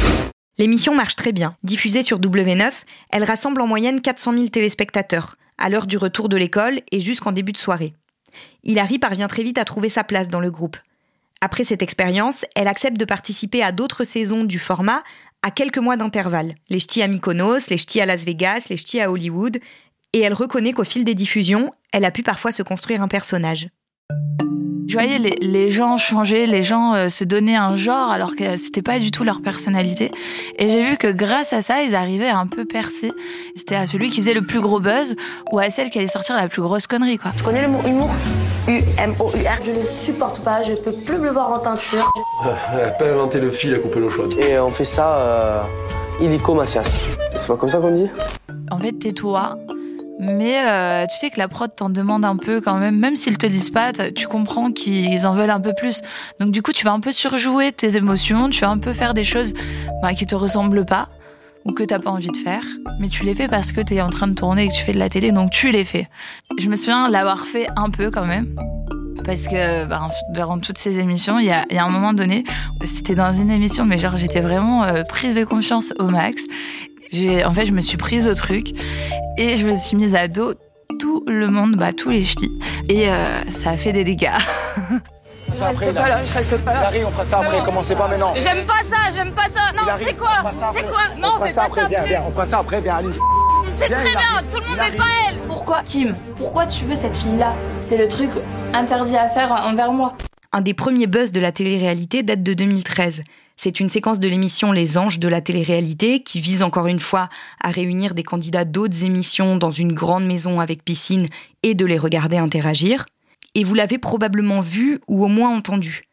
L'émission 0.57 0.95
marche 0.95 1.15
très 1.15 1.31
bien. 1.31 1.55
Diffusée 1.63 2.01
sur 2.01 2.19
W9, 2.19 2.71
elle 3.11 3.23
rassemble 3.23 3.61
en 3.61 3.67
moyenne 3.67 4.01
400 4.01 4.33
000 4.33 4.47
téléspectateurs, 4.47 5.35
à 5.59 5.69
l'heure 5.69 5.85
du 5.85 5.97
retour 5.97 6.27
de 6.27 6.37
l'école 6.37 6.79
et 6.91 6.99
jusqu'en 6.99 7.31
début 7.31 7.51
de 7.51 7.57
soirée. 7.57 7.93
Hilary 8.63 8.99
parvient 8.99 9.27
très 9.27 9.43
vite 9.43 9.57
à 9.57 9.65
trouver 9.65 9.89
sa 9.89 10.03
place 10.03 10.29
dans 10.29 10.39
le 10.39 10.51
groupe. 10.51 10.77
Après 11.41 11.63
cette 11.63 11.81
expérience, 11.81 12.45
elle 12.55 12.67
accepte 12.67 12.97
de 12.97 13.05
participer 13.05 13.61
à 13.61 13.71
d'autres 13.71 14.03
saisons 14.03 14.43
du 14.43 14.59
format 14.59 15.03
à 15.43 15.51
quelques 15.51 15.77
mois 15.77 15.97
d'intervalle. 15.97 16.55
Les 16.69 16.79
ch'tis 16.79 17.01
à 17.01 17.07
Mykonos, 17.07 17.69
les 17.69 17.77
ch'tis 17.77 18.01
à 18.01 18.05
Las 18.05 18.25
Vegas, 18.25 18.67
les 18.69 18.77
ch'tis 18.77 18.99
à 18.99 19.11
Hollywood. 19.11 19.59
Et 20.13 20.21
elle 20.21 20.33
reconnaît 20.33 20.73
qu'au 20.73 20.83
fil 20.83 21.05
des 21.05 21.13
diffusions, 21.13 21.73
elle 21.91 22.05
a 22.05 22.11
pu 22.11 22.23
parfois 22.23 22.51
se 22.51 22.63
construire 22.63 23.01
un 23.01 23.07
personnage. 23.07 23.69
Je 24.87 24.93
voyais 24.93 25.19
les, 25.19 25.35
les 25.41 25.69
gens 25.69 25.97
changer, 25.97 26.47
les 26.47 26.63
gens 26.63 26.93
euh, 26.93 27.09
se 27.09 27.23
donner 27.25 27.55
un 27.57 27.75
genre 27.75 28.09
alors 28.09 28.35
que 28.35 28.55
c'était 28.55 28.81
pas 28.81 28.99
du 28.99 29.11
tout 29.11 29.23
leur 29.25 29.41
personnalité. 29.41 30.11
Et 30.57 30.69
j'ai 30.69 30.83
vu 30.83 30.97
que 30.97 31.07
grâce 31.07 31.51
à 31.51 31.61
ça, 31.61 31.83
ils 31.83 31.93
arrivaient 31.93 32.29
à 32.29 32.37
un 32.37 32.47
peu 32.47 32.63
percer. 32.63 33.11
C'était 33.55 33.75
à 33.75 33.85
celui 33.85 34.09
qui 34.09 34.21
faisait 34.21 34.33
le 34.33 34.43
plus 34.43 34.61
gros 34.61 34.79
buzz 34.79 35.15
ou 35.51 35.59
à 35.59 35.69
celle 35.69 35.89
qui 35.89 35.97
allait 35.97 36.07
sortir 36.07 36.37
la 36.37 36.47
plus 36.47 36.61
grosse 36.61 36.87
connerie, 36.87 37.17
quoi. 37.17 37.31
Tu 37.35 37.43
connais 37.43 37.61
le 37.61 37.67
mot 37.67 37.81
humour 37.85 38.09
U-M-O-U-R. 38.67 39.59
Je 39.63 39.71
le 39.71 39.83
supporte 39.83 40.41
pas, 40.41 40.61
je 40.61 40.73
peux 40.73 40.93
plus 40.93 41.17
me 41.17 41.29
voir 41.31 41.51
en 41.51 41.59
teinture. 41.59 42.09
Elle 42.73 42.85
a 42.85 42.91
pas 42.91 43.09
inventé 43.09 43.39
le 43.41 43.51
fil 43.51 43.73
à 43.73 43.79
couper 43.79 43.99
l'eau 43.99 44.09
chaude. 44.09 44.33
Et 44.39 44.57
on 44.57 44.71
fait 44.71 44.85
ça 44.85 45.17
euh, 45.19 45.61
illico 46.21 46.53
Macias. 46.53 46.97
C'est 47.35 47.47
pas 47.47 47.57
comme 47.57 47.69
ça 47.69 47.79
qu'on 47.79 47.91
dit? 47.91 48.09
En 48.71 48.79
fait, 48.79 48.93
tais-toi. 48.93 49.57
Mais 50.19 50.63
euh, 50.65 51.05
tu 51.05 51.15
sais 51.17 51.29
que 51.29 51.37
la 51.37 51.47
prod 51.47 51.73
t'en 51.73 51.89
demande 51.89 52.25
un 52.25 52.37
peu 52.37 52.59
quand 52.59 52.77
même, 52.77 52.97
même 52.97 53.15
s'ils 53.15 53.37
te 53.37 53.45
disent 53.45 53.69
pas, 53.69 53.91
tu 53.93 54.27
comprends 54.27 54.71
qu'ils 54.71 55.27
en 55.27 55.33
veulent 55.33 55.51
un 55.51 55.59
peu 55.59 55.73
plus. 55.73 56.01
Donc 56.39 56.51
du 56.51 56.61
coup, 56.61 56.71
tu 56.71 56.83
vas 56.85 56.91
un 56.91 56.99
peu 56.99 57.11
surjouer 57.11 57.71
tes 57.71 57.97
émotions, 57.97 58.49
tu 58.49 58.61
vas 58.61 58.69
un 58.69 58.79
peu 58.79 58.93
faire 58.93 59.13
des 59.13 59.23
choses 59.23 59.53
bah, 60.01 60.13
qui 60.13 60.25
te 60.25 60.35
ressemblent 60.35 60.85
pas 60.85 61.09
ou 61.65 61.73
que 61.73 61.83
t'as 61.83 61.99
pas 61.99 62.09
envie 62.09 62.29
de 62.29 62.37
faire, 62.37 62.63
mais 62.99 63.09
tu 63.09 63.25
les 63.25 63.35
fais 63.35 63.47
parce 63.47 63.71
que 63.73 63.81
t'es 63.81 64.01
en 64.01 64.09
train 64.09 64.27
de 64.27 64.33
tourner 64.33 64.65
et 64.65 64.67
que 64.69 64.73
tu 64.73 64.83
fais 64.83 64.93
de 64.93 64.99
la 64.99 65.09
télé, 65.09 65.31
donc 65.31 65.51
tu 65.51 65.69
les 65.69 65.83
fais. 65.83 66.07
Je 66.57 66.69
me 66.69 66.75
souviens 66.77 67.09
l'avoir 67.09 67.41
fait 67.41 67.67
un 67.75 67.89
peu 67.89 68.09
quand 68.09 68.25
même. 68.25 68.55
Parce 69.25 69.47
que 69.47 69.85
bah, 69.85 70.07
durant 70.29 70.59
toutes 70.59 70.77
ces 70.77 70.99
émissions, 70.99 71.37
il 71.39 71.45
y 71.45 71.47
y 71.47 71.77
a 71.77 71.85
un 71.85 71.89
moment 71.89 72.13
donné, 72.13 72.45
c'était 72.85 73.15
dans 73.15 73.33
une 73.33 73.51
émission, 73.51 73.83
mais 73.83 73.97
genre 73.97 74.15
j'étais 74.15 74.39
vraiment 74.39 74.83
euh, 74.85 75.03
prise 75.03 75.35
de 75.35 75.43
confiance 75.43 75.93
au 75.99 76.05
max. 76.05 76.45
J'ai, 77.11 77.45
en 77.45 77.53
fait, 77.53 77.65
je 77.65 77.71
me 77.71 77.81
suis 77.81 77.97
prise 77.97 78.27
au 78.27 78.33
truc 78.33 78.67
et 79.37 79.55
je 79.55 79.67
me 79.67 79.75
suis 79.75 79.95
mise 79.95 80.15
à 80.15 80.27
dos 80.27 80.53
tout 80.99 81.23
le 81.27 81.47
monde, 81.47 81.75
bah, 81.75 81.93
tous 81.93 82.09
les 82.09 82.23
ch'tis. 82.23 82.51
Et 82.89 83.09
euh, 83.09 83.41
ça 83.51 83.71
a 83.71 83.77
fait 83.77 83.91
des 83.93 84.03
dégâts. 84.03 84.31
Je 85.57 85.63
reste 85.63 85.93
pas 85.95 86.09
là, 86.09 86.23
je 86.23 86.33
reste 86.33 86.57
pas 86.63 86.73
là. 86.73 86.79
Hilary, 86.91 87.05
on 87.05 87.11
fera 87.11 87.25
ça 87.25 87.37
après, 87.39 87.57
Non. 87.59 87.63
commencez 87.65 87.95
pas 87.95 88.07
maintenant. 88.07 88.33
J'aime 88.35 88.65
pas 88.65 88.83
ça, 88.83 88.97
j'aime 89.15 89.31
pas 89.31 89.43
ça. 89.47 89.71
Non, 89.75 89.83
c'est 89.99 90.13
quoi 90.15 90.29
on 90.43 90.73
C'est 90.73 90.83
quoi 90.87 90.99
Non, 91.17 91.29
on 91.39 91.43
fais 91.43 91.51
ça 91.51 91.61
pas 91.61 91.67
après, 91.67 91.81
ça. 91.81 91.87
viens, 91.87 92.03
viens, 92.03 92.23
on 92.27 92.31
fera 92.31 92.45
ça 92.45 92.59
après, 92.59 92.81
viens, 92.81 92.95
allez. 92.97 93.09
C'est 93.63 93.89
très 93.89 94.09
bien, 94.11 94.43
tout 94.51 94.59
le 94.59 94.67
monde 94.67 94.77
n'est 94.91 94.97
pas 94.97 95.03
elle. 95.29 95.37
Pourquoi, 95.47 95.81
Kim 95.83 96.15
Pourquoi 96.37 96.65
tu 96.67 96.85
veux 96.85 96.95
cette 96.95 97.15
fille-là 97.17 97.55
C'est 97.81 97.97
le 97.97 98.07
truc 98.07 98.29
interdit 98.73 99.17
à 99.17 99.29
faire 99.29 99.51
envers 99.51 99.91
moi. 99.93 100.13
Un 100.51 100.61
des 100.61 100.73
premiers 100.75 101.07
buzz 101.07 101.31
de 101.31 101.39
la 101.39 101.51
télé-réalité 101.51 102.21
date 102.23 102.43
de 102.43 102.53
2013. 102.53 103.23
C'est 103.59 103.79
une 103.79 103.89
séquence 103.89 104.19
de 104.19 104.27
l'émission 104.27 104.71
Les 104.71 104.99
Anges 104.99 105.17
de 105.17 105.27
la 105.27 105.41
télé-réalité 105.41 106.21
qui 106.21 106.39
vise 106.39 106.61
encore 106.61 106.85
une 106.85 106.99
fois 106.99 107.27
à 107.59 107.71
réunir 107.71 108.13
des 108.13 108.21
candidats 108.21 108.65
d'autres 108.65 109.03
émissions 109.03 109.57
dans 109.57 109.71
une 109.71 109.93
grande 109.93 110.27
maison 110.27 110.59
avec 110.59 110.85
piscine 110.85 111.25
et 111.63 111.73
de 111.73 111.83
les 111.83 111.97
regarder 111.97 112.37
interagir. 112.37 113.07
Et 113.55 113.63
vous 113.63 113.73
l'avez 113.73 113.97
probablement 113.97 114.61
vu 114.61 114.99
ou 115.07 115.25
au 115.25 115.27
moins 115.27 115.49
entendu. 115.49 116.03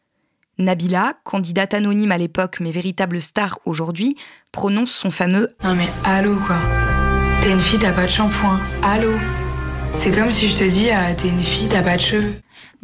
Nabila, 0.57 1.13
candidate 1.23 1.75
anonyme 1.75 2.11
à 2.11 2.17
l'époque 2.17 2.57
mais 2.61 2.71
véritable 2.71 3.21
star 3.21 3.59
aujourd'hui, 3.65 4.15
prononce 4.51 4.91
son 4.91 5.11
fameux 5.11 5.49
Non 5.63 5.75
mais 5.75 5.87
allô 6.03 6.35
quoi. 6.47 6.57
T'es 7.41 7.51
une 7.51 7.59
fille, 7.59 7.77
t'as 7.77 7.91
pas 7.91 8.05
de 8.05 8.09
shampoing. 8.09 8.59
Allô. 8.81 9.11
C'est 9.93 10.11
comme 10.11 10.31
si 10.31 10.47
je 10.47 10.57
te 10.57 10.63
dis, 10.63 10.89
ah, 10.89 11.13
t'es 11.13 11.29
une 11.29 11.43
fille, 11.43 11.67
t'as 11.69 11.83
pas 11.83 11.95
de 11.95 12.01
cheveux. 12.01 12.33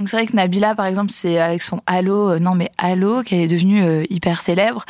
Donc 0.01 0.09
c'est 0.09 0.17
vrai 0.17 0.25
que 0.25 0.35
Nabila, 0.35 0.73
par 0.73 0.87
exemple, 0.87 1.11
c'est 1.11 1.39
avec 1.39 1.61
son 1.61 1.79
Halo, 1.85 2.31
euh, 2.31 2.39
non 2.39 2.55
mais 2.55 2.71
Halo, 2.79 3.21
qu'elle 3.21 3.41
est 3.41 3.47
devenue 3.47 3.83
euh, 3.83 4.03
hyper 4.09 4.41
célèbre. 4.41 4.83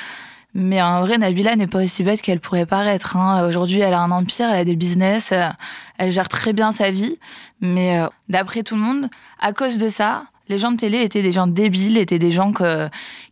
Mais 0.53 0.81
en 0.81 1.01
vrai, 1.01 1.17
Nabila 1.17 1.57
n'est 1.57 1.67
pas 1.67 1.83
aussi 1.83 2.01
bête 2.01 2.21
qu'elle 2.21 2.39
pourrait 2.39 2.65
paraître. 2.65 3.17
Hein. 3.17 3.45
Aujourd'hui, 3.45 3.81
elle 3.81 3.93
a 3.93 3.99
un 3.99 4.11
empire, 4.11 4.47
elle 4.49 4.59
a 4.59 4.63
des 4.63 4.77
business, 4.77 5.33
euh, 5.33 5.49
elle 5.97 6.11
gère 6.11 6.29
très 6.29 6.53
bien 6.53 6.71
sa 6.71 6.91
vie. 6.91 7.17
Mais 7.59 7.99
d'après 8.29 8.63
tout 8.63 8.75
le 8.75 8.81
monde, 8.81 9.09
à 9.41 9.51
cause 9.51 9.77
de 9.77 9.89
ça, 9.89 10.23
les 10.47 10.57
gens 10.57 10.71
de 10.71 10.77
télé 10.77 11.01
étaient 11.01 11.23
des 11.23 11.33
gens 11.33 11.47
débiles, 11.47 11.97
étaient 11.97 12.17
des 12.17 12.31
gens 12.31 12.53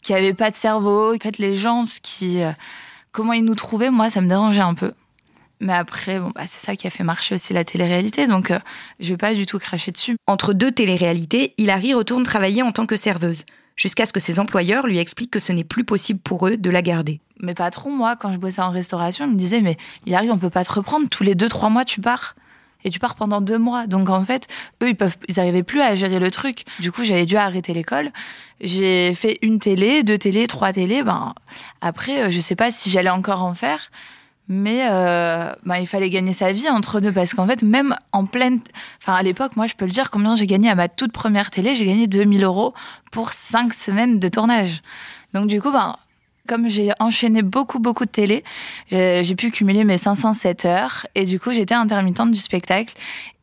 qui 0.01 0.13
avaient 0.13 0.33
pas 0.33 0.51
de 0.51 0.57
cerveau. 0.57 1.15
En 1.15 1.17
fait, 1.17 1.38
les 1.38 1.55
gens, 1.55 1.86
ce 1.86 2.01
qui, 2.01 2.41
comment 3.13 3.31
ils 3.31 3.45
nous 3.45 3.55
trouvaient, 3.55 3.89
moi, 3.89 4.09
ça 4.09 4.19
me 4.19 4.27
dérangeait 4.27 4.59
un 4.59 4.74
peu. 4.74 4.91
Mais 5.60 5.74
après, 5.74 6.20
bon, 6.20 6.32
bah, 6.34 6.44
c'est 6.48 6.62
ça 6.62 6.75
qui 6.75 6.88
a 6.88 6.89
fait 6.89 7.04
marcher 7.04 7.36
aussi 7.36 7.54
la 7.54 7.63
télé-réalité, 7.63 8.28
donc 8.28 8.51
euh, 8.51 8.60
je 9.00 9.10
vais 9.10 9.18
pas 9.18 9.34
du 9.34 9.46
tout 9.46 9.60
cracher 9.60 9.92
dessus. 9.92 10.16
Entre 10.25 10.54
deux 10.54 10.72
téléréalités, 10.72 11.54
Hilary 11.58 11.94
retourne 11.94 12.24
travailler 12.24 12.63
en 12.63 12.72
tant 12.72 12.86
que 12.86 12.96
serveuse, 12.96 13.46
jusqu'à 13.75 14.06
ce 14.06 14.13
que 14.13 14.20
ses 14.20 14.39
employeurs 14.39 14.88
lui 14.88 15.00
expliquent 15.00 15.32
que 15.32 15.39
ce 15.39 15.51
n'est 15.51 15.66
plus 15.66 15.84
possible 15.84 16.20
pour 16.20 16.48
eux 16.48 16.56
de 16.56 16.70
la 16.70 16.82
garder. 16.82 17.20
Mes 17.42 17.54
patrons, 17.54 17.92
moi, 17.92 18.16
quand 18.16 18.32
je 18.32 18.38
bossais 18.38 18.62
en 18.62 18.72
restauration, 18.72 19.25
ils 19.25 19.32
me 19.32 19.38
disaient 19.38 19.62
Mais 19.62 19.78
Hilary, 20.06 20.30
on 20.32 20.38
peut 20.38 20.50
pas 20.50 20.66
te 20.66 20.74
reprendre. 20.74 21.08
Tous 21.10 21.24
les 21.24 21.36
deux, 21.36 21.48
trois 21.48 21.70
mois, 21.70 21.86
tu 21.86 22.01
pars. 22.01 22.36
Et 22.86 22.89
tu 22.89 23.00
pars 23.00 23.16
pendant 23.16 23.42
deux 23.42 23.58
mois. 23.58 23.88
Donc, 23.88 24.10
en 24.10 24.24
fait, 24.24 24.48
eux, 24.82 24.89
ils 24.89 24.96
peuvent, 24.96 25.18
ils 25.28 25.39
arrivaient 25.39 25.63
plus 25.63 25.82
à 25.82 25.96
gérer 25.96 26.20
le 26.20 26.32
truc. 26.32 26.63
Du 26.80 26.92
coup, 26.92 27.04
j'avais 27.04 27.25
dû 27.25 27.36
arrêter 27.36 27.74
l'école. 27.74 28.12
J'ai 28.62 29.13
fait 29.13 29.38
une 29.42 29.60
télé, 29.60 30.04
deux 30.04 30.18
télés, 30.18 30.48
trois 30.48 30.72
télés. 30.72 31.04
Ben, 31.04 31.34
après, 31.82 32.24
euh, 32.24 32.30
je 32.30 32.39
sais 32.39 32.56
pas 32.56 32.72
si 32.72 32.89
j'allais 32.89 33.10
encore 33.10 33.44
en 33.44 33.54
faire. 33.54 33.92
Mais 34.51 34.88
euh, 34.89 35.51
ben, 35.63 35.75
il 35.75 35.86
fallait 35.86 36.10
gagner 36.10 36.34
sa 36.34 36.51
vie 36.51 36.68
entre 36.70 37.00
deux 37.00 37.12
parce 37.12 37.36
qu'en 37.36 37.46
fait, 37.46 37.62
même 37.62 37.96
en 38.12 38.25
pleine, 38.25 38.60
enfin 39.00 39.13
à 39.13 39.22
l'époque, 39.22 39.56
moi 39.56 39.68
je 39.68 39.75
peux 39.75 39.86
le 39.86 39.91
dire, 39.91 40.10
combien 40.10 40.36
j'ai 40.36 40.48
gagné 40.48 40.72
à 40.72 40.75
ma 40.75 40.89
toute 40.89 41.12
première 41.12 41.51
télé, 41.51 41.75
j'ai 41.75 41.86
gagné 41.86 42.08
2000 42.08 42.44
euros 42.44 42.74
pour 43.12 43.32
cinq 43.32 43.74
semaines 43.74 44.18
de 44.18 44.27
tournage. 44.27 44.82
Donc 45.34 45.48
du 45.48 45.62
coup, 45.62 45.72
ben 45.72 45.98
comme 46.48 46.68
j'ai 46.68 46.91
enchaîné 47.00 47.44
beaucoup, 47.44 47.77
beaucoup 47.77 48.06
de 48.06 48.10
télé, 48.10 48.44
j'ai 48.89 49.36
pu 49.36 49.51
cumuler 49.51 49.84
mes 49.84 50.00
507 50.00 50.65
heures. 50.65 51.06
Et 51.13 51.24
du 51.25 51.39
coup, 51.39 51.51
j'étais 51.51 51.75
intermittente 51.75 52.32
du 52.32 52.39
spectacle. 52.39 52.96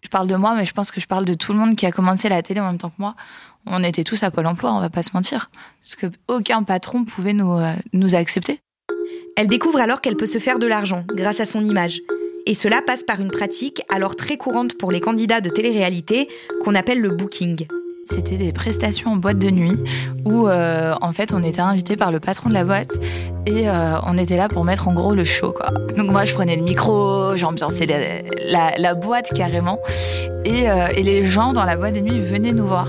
Je 0.02 0.08
parle 0.08 0.26
de 0.26 0.34
moi, 0.34 0.56
mais 0.56 0.64
je 0.64 0.72
pense 0.72 0.90
que 0.90 1.00
je 1.00 1.06
parle 1.06 1.24
de 1.24 1.34
tout 1.34 1.52
le 1.52 1.58
monde 1.60 1.76
qui 1.76 1.86
a 1.86 1.92
commencé 1.92 2.28
la 2.28 2.42
télé 2.42 2.58
en 2.58 2.66
même 2.66 2.78
temps 2.78 2.90
que 2.90 2.98
moi. 2.98 3.14
On 3.64 3.84
était 3.84 4.02
tous 4.02 4.24
à 4.24 4.32
Pôle 4.32 4.46
emploi, 4.46 4.72
on 4.72 4.80
va 4.80 4.90
pas 4.90 5.04
se 5.04 5.10
mentir. 5.14 5.50
Parce 5.84 5.94
que 5.94 6.06
aucun 6.26 6.64
patron 6.64 7.04
pouvait 7.04 7.32
nous, 7.32 7.52
euh, 7.52 7.74
nous 7.92 8.16
accepter. 8.16 8.60
Elle 9.36 9.48
découvre 9.48 9.80
alors 9.80 10.00
qu'elle 10.00 10.16
peut 10.16 10.26
se 10.26 10.38
faire 10.38 10.58
de 10.58 10.66
l'argent 10.66 11.04
grâce 11.14 11.40
à 11.40 11.44
son 11.44 11.64
image. 11.64 12.02
Et 12.46 12.54
cela 12.54 12.80
passe 12.80 13.02
par 13.02 13.20
une 13.20 13.30
pratique 13.30 13.82
alors 13.88 14.16
très 14.16 14.36
courante 14.36 14.78
pour 14.78 14.92
les 14.92 15.00
candidats 15.00 15.40
de 15.40 15.50
télé-réalité 15.50 16.28
qu'on 16.62 16.74
appelle 16.74 17.00
le 17.00 17.10
booking. 17.10 17.66
C'était 18.08 18.36
des 18.36 18.52
prestations 18.52 19.10
en 19.10 19.16
boîte 19.16 19.38
de 19.38 19.50
nuit 19.50 19.76
où 20.24 20.46
euh, 20.46 20.94
en 21.00 21.12
fait 21.12 21.32
on 21.32 21.42
était 21.42 21.60
invité 21.60 21.96
par 21.96 22.12
le 22.12 22.20
patron 22.20 22.48
de 22.48 22.54
la 22.54 22.62
boîte 22.62 23.00
et 23.46 23.68
euh, 23.68 23.98
on 24.06 24.16
était 24.16 24.36
là 24.36 24.48
pour 24.48 24.64
mettre 24.64 24.86
en 24.86 24.92
gros 24.92 25.12
le 25.12 25.24
show 25.24 25.50
quoi. 25.50 25.70
Donc 25.96 26.10
moi 26.10 26.24
je 26.24 26.32
prenais 26.32 26.54
le 26.54 26.62
micro, 26.62 27.34
j'ambiançais 27.34 27.86
la, 27.88 28.94
boîte 28.94 29.32
carrément 29.34 29.80
et, 30.44 30.70
euh, 30.70 30.86
et, 30.94 31.02
les 31.02 31.24
gens 31.24 31.52
dans 31.52 31.64
la 31.64 31.76
boîte 31.76 31.94
de 31.96 32.00
nuit 32.00 32.20
venaient 32.20 32.52
nous 32.52 32.66
voir. 32.66 32.86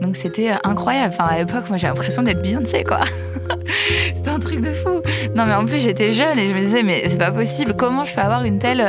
Donc 0.00 0.14
c'était 0.14 0.52
incroyable. 0.62 1.12
Enfin 1.12 1.28
à 1.28 1.38
l'époque 1.38 1.68
moi 1.68 1.76
j'ai 1.76 1.88
l'impression 1.88 2.22
d'être 2.22 2.40
Beyoncé 2.40 2.84
quoi. 2.84 3.00
C'était 4.14 4.30
un 4.30 4.38
truc 4.38 4.60
de 4.60 4.70
fou. 4.70 5.00
Non, 5.34 5.46
mais 5.46 5.54
en 5.54 5.64
plus, 5.64 5.80
j'étais 5.80 6.12
jeune 6.12 6.38
et 6.38 6.46
je 6.46 6.54
me 6.54 6.60
disais, 6.60 6.82
mais 6.82 7.04
c'est 7.08 7.18
pas 7.18 7.30
possible. 7.30 7.74
Comment 7.76 8.04
je 8.04 8.14
peux 8.14 8.20
avoir 8.20 8.44
une 8.44 8.58
telle. 8.58 8.80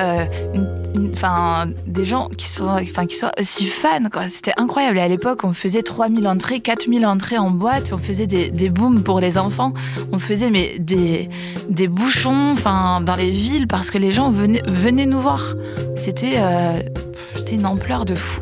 Enfin, 1.14 1.68
des 1.86 2.06
gens 2.06 2.30
qui 2.30 2.48
sont, 2.48 2.68
enfin, 2.68 3.06
qui 3.06 3.16
soient 3.16 3.32
aussi 3.40 3.66
fans, 3.66 4.10
quoi? 4.12 4.28
C'était 4.28 4.54
incroyable. 4.58 4.98
Et 4.98 5.02
à 5.02 5.08
l'époque, 5.08 5.44
on 5.44 5.54
faisait 5.64 5.82
3000 5.82 6.28
entrées, 6.28 6.60
4000 6.60 7.06
entrées 7.06 7.38
en 7.38 7.50
boîte. 7.50 7.94
On 7.94 7.98
faisait 7.98 8.28
des, 8.28 8.52
des 8.52 8.70
booms 8.70 9.02
pour 9.02 9.22
les 9.22 9.38
enfants. 9.38 9.74
On 10.12 10.20
faisait, 10.20 10.50
mais 10.50 10.76
des, 10.78 11.30
des 11.70 11.88
bouchons, 11.88 12.54
dans 12.66 13.16
les 13.18 13.32
villes 13.32 13.68
parce 13.68 13.90
que 13.90 13.98
les 13.98 14.12
gens 14.12 14.30
venaient, 14.30 14.62
venaient 14.68 15.06
nous 15.06 15.22
voir. 15.22 15.56
C'était, 15.96 16.34
euh, 16.36 16.82
c'était 17.38 17.56
une 17.56 17.66
ampleur 17.66 18.04
de 18.04 18.14
fou. 18.14 18.42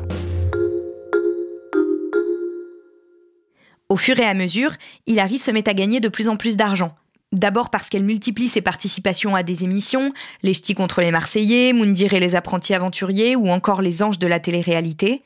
Au 3.87 3.97
fur 3.97 4.19
et 4.19 4.25
à 4.25 4.33
mesure, 4.33 4.71
Hilary 5.05 5.37
se 5.37 5.51
met 5.51 5.69
à 5.69 5.75
gagner 5.75 5.99
de 5.99 6.09
plus 6.09 6.27
en 6.27 6.37
plus 6.37 6.57
d'argent. 6.57 6.95
D'abord 7.33 7.69
parce 7.69 7.89
qu'elle 7.89 8.03
multiplie 8.03 8.47
ses 8.47 8.61
participations 8.61 9.35
à 9.35 9.43
des 9.43 9.63
émissions, 9.63 10.11
Les 10.41 10.55
Ch'tis 10.55 10.73
contre 10.73 11.01
les 11.01 11.11
Marseillais, 11.11 11.71
Moundir 11.71 12.15
et 12.15 12.19
les 12.19 12.35
apprentis 12.35 12.73
aventuriers 12.73 13.35
ou 13.35 13.47
encore 13.49 13.83
Les 13.83 14.01
Anges 14.01 14.17
de 14.17 14.27
la 14.27 14.39
télé-réalité, 14.39 15.21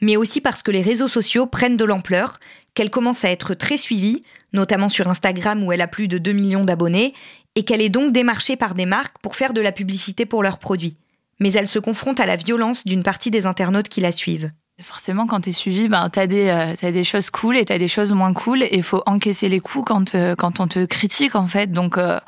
mais 0.00 0.16
aussi 0.16 0.40
parce 0.40 0.62
que 0.62 0.70
les 0.70 0.82
réseaux 0.82 1.08
sociaux 1.08 1.46
prennent 1.46 1.76
de 1.76 1.84
l'ampleur, 1.84 2.38
qu'elle 2.74 2.90
commence 2.90 3.24
à 3.24 3.30
être 3.30 3.54
très 3.54 3.76
suivie, 3.76 4.22
notamment 4.52 4.88
sur 4.88 5.08
Instagram 5.08 5.62
où 5.64 5.72
elle 5.72 5.80
a 5.80 5.88
plus 5.88 6.08
de 6.08 6.18
2 6.18 6.32
millions 6.32 6.64
d'abonnés, 6.64 7.14
et 7.56 7.64
qu'elle 7.64 7.82
est 7.82 7.88
donc 7.88 8.12
démarchée 8.12 8.56
par 8.56 8.74
des 8.74 8.86
marques 8.86 9.18
pour 9.22 9.36
faire 9.36 9.52
de 9.52 9.60
la 9.60 9.72
publicité 9.72 10.26
pour 10.26 10.42
leurs 10.42 10.58
produits. 10.58 10.96
Mais 11.40 11.52
elle 11.52 11.66
se 11.66 11.78
confronte 11.78 12.20
à 12.20 12.26
la 12.26 12.36
violence 12.36 12.84
d'une 12.84 13.02
partie 13.02 13.30
des 13.30 13.46
internautes 13.46 13.88
qui 13.88 14.00
la 14.00 14.12
suivent. 14.12 14.50
Forcément, 14.82 15.26
quand 15.26 15.42
tu 15.42 15.50
es 15.50 15.52
suivi, 15.52 15.88
ben, 15.88 16.08
tu 16.10 16.18
as, 16.20 16.22
euh, 16.22 16.90
des 16.90 17.04
choses 17.04 17.28
cool 17.28 17.56
et 17.58 17.66
tu 17.66 17.72
as 17.72 17.78
des 17.78 17.88
choses 17.88 18.14
moins 18.14 18.32
cool. 18.32 18.62
Et 18.62 18.80
faut 18.80 19.02
encaisser 19.04 19.48
les 19.48 19.60
coups 19.60 19.84
quand, 19.86 20.14
euh, 20.14 20.34
on 20.42 20.68
te 20.68 20.84
critique, 20.86 21.34
en 21.34 21.46
fait. 21.46 21.70
Donc, 21.70 21.98
euh, 21.98 22.18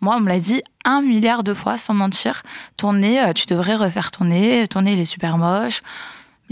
moi, 0.00 0.16
on 0.16 0.20
me 0.20 0.28
l'a 0.28 0.40
dit 0.40 0.62
un 0.84 1.02
milliard 1.02 1.44
de 1.44 1.54
fois, 1.54 1.78
sans 1.78 1.94
mentir. 1.94 2.42
Ton 2.76 2.94
nez, 2.94 3.22
tu 3.36 3.46
devrais 3.46 3.76
refaire 3.76 4.10
ton 4.10 4.24
nez. 4.24 4.66
Ton 4.66 4.82
nez, 4.82 4.94
il 4.94 5.00
est 5.00 5.04
super 5.04 5.38
moche. 5.38 5.82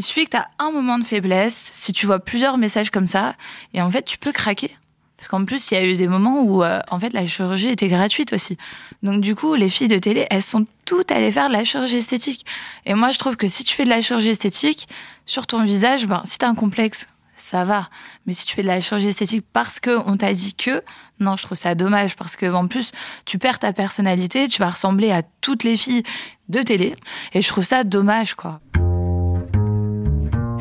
Il 0.01 0.03
suffit 0.03 0.25
que 0.25 0.31
tu 0.31 0.37
as 0.39 0.49
un 0.59 0.71
moment 0.71 0.99
de 0.99 1.05
faiblesse, 1.05 1.73
si 1.75 1.93
tu 1.93 2.07
vois 2.07 2.21
plusieurs 2.21 2.57
messages 2.57 2.89
comme 2.89 3.05
ça, 3.05 3.35
et 3.75 3.83
en 3.83 3.91
fait, 3.91 4.03
tu 4.03 4.17
peux 4.17 4.33
craquer. 4.33 4.75
Parce 5.19 5.29
qu'en 5.29 5.45
plus, 5.45 5.71
il 5.71 5.75
y 5.75 5.77
a 5.77 5.85
eu 5.85 5.93
des 5.93 6.09
moments 6.09 6.41
où, 6.41 6.65
euh, 6.65 6.81
en 6.91 6.99
fait, 6.99 7.13
la 7.13 7.27
chirurgie 7.27 7.69
était 7.69 7.89
gratuite 7.89 8.33
aussi. 8.33 8.57
Donc, 9.03 9.21
du 9.21 9.35
coup, 9.35 9.55
les 9.57 9.69
filles 9.69 9.89
de 9.89 9.99
télé, 9.99 10.27
elles 10.31 10.43
sont 10.43 10.65
toutes 10.87 11.13
allées 11.13 11.31
faire 11.31 11.49
de 11.49 11.53
la 11.53 11.65
chirurgie 11.65 11.99
esthétique. 11.99 12.47
Et 12.87 12.95
moi, 12.95 13.13
je 13.13 13.19
trouve 13.19 13.37
que 13.37 13.47
si 13.47 13.63
tu 13.63 13.75
fais 13.75 13.85
de 13.85 13.91
la 13.91 14.01
chirurgie 14.01 14.31
esthétique, 14.31 14.89
sur 15.27 15.47
ton 15.47 15.63
visage, 15.65 16.07
ben, 16.07 16.23
si 16.25 16.39
t'as 16.39 16.49
un 16.49 16.55
complexe, 16.55 17.07
ça 17.37 17.65
va. 17.65 17.91
Mais 18.25 18.33
si 18.33 18.47
tu 18.47 18.55
fais 18.55 18.63
de 18.63 18.69
la 18.69 18.81
chirurgie 18.81 19.09
esthétique 19.09 19.45
parce 19.53 19.81
que 19.81 19.99
on 20.07 20.17
t'a 20.17 20.33
dit 20.33 20.55
que, 20.55 20.83
non, 21.19 21.37
je 21.37 21.43
trouve 21.43 21.59
ça 21.59 21.75
dommage 21.75 22.17
parce 22.17 22.37
que 22.37 22.51
en 22.51 22.69
plus, 22.69 22.93
tu 23.27 23.37
perds 23.37 23.59
ta 23.59 23.75
personnalité, 23.75 24.49
tu 24.49 24.61
vas 24.61 24.71
ressembler 24.71 25.11
à 25.11 25.21
toutes 25.43 25.63
les 25.63 25.77
filles 25.77 26.05
de 26.49 26.63
télé, 26.63 26.97
et 27.35 27.43
je 27.43 27.49
trouve 27.49 27.65
ça 27.65 27.85
dommage, 27.85 28.35
quoi. 28.35 28.63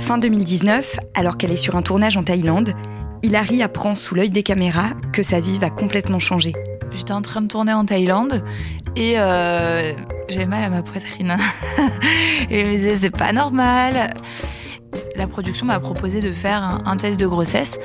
Fin 0.09 0.17
2019, 0.17 0.97
alors 1.13 1.37
qu'elle 1.37 1.51
est 1.51 1.55
sur 1.55 1.75
un 1.75 1.83
tournage 1.83 2.17
en 2.17 2.23
Thaïlande, 2.23 2.73
Hilary 3.21 3.61
apprend 3.61 3.93
sous 3.93 4.15
l'œil 4.15 4.31
des 4.31 4.41
caméras 4.41 4.95
que 5.13 5.21
sa 5.21 5.39
vie 5.39 5.59
va 5.59 5.69
complètement 5.69 6.17
changer. 6.17 6.53
J'étais 6.91 7.11
en 7.11 7.21
train 7.21 7.41
de 7.41 7.47
tourner 7.47 7.73
en 7.73 7.85
Thaïlande 7.85 8.43
et 8.95 9.19
euh, 9.19 9.93
j'avais 10.27 10.47
mal 10.47 10.63
à 10.63 10.69
ma 10.69 10.81
poitrine. 10.81 11.37
et 12.49 12.61
je 12.61 12.65
me 12.65 12.71
disais, 12.71 12.95
c'est 12.95 13.11
pas 13.11 13.33
normal. 13.33 14.15
La 15.15 15.27
production 15.27 15.67
m'a 15.67 15.79
proposé 15.79 16.21
de 16.21 16.31
faire 16.31 16.81
un, 16.83 16.97
test 16.97 17.19
de 17.19 17.27
grossesse. 17.27 17.79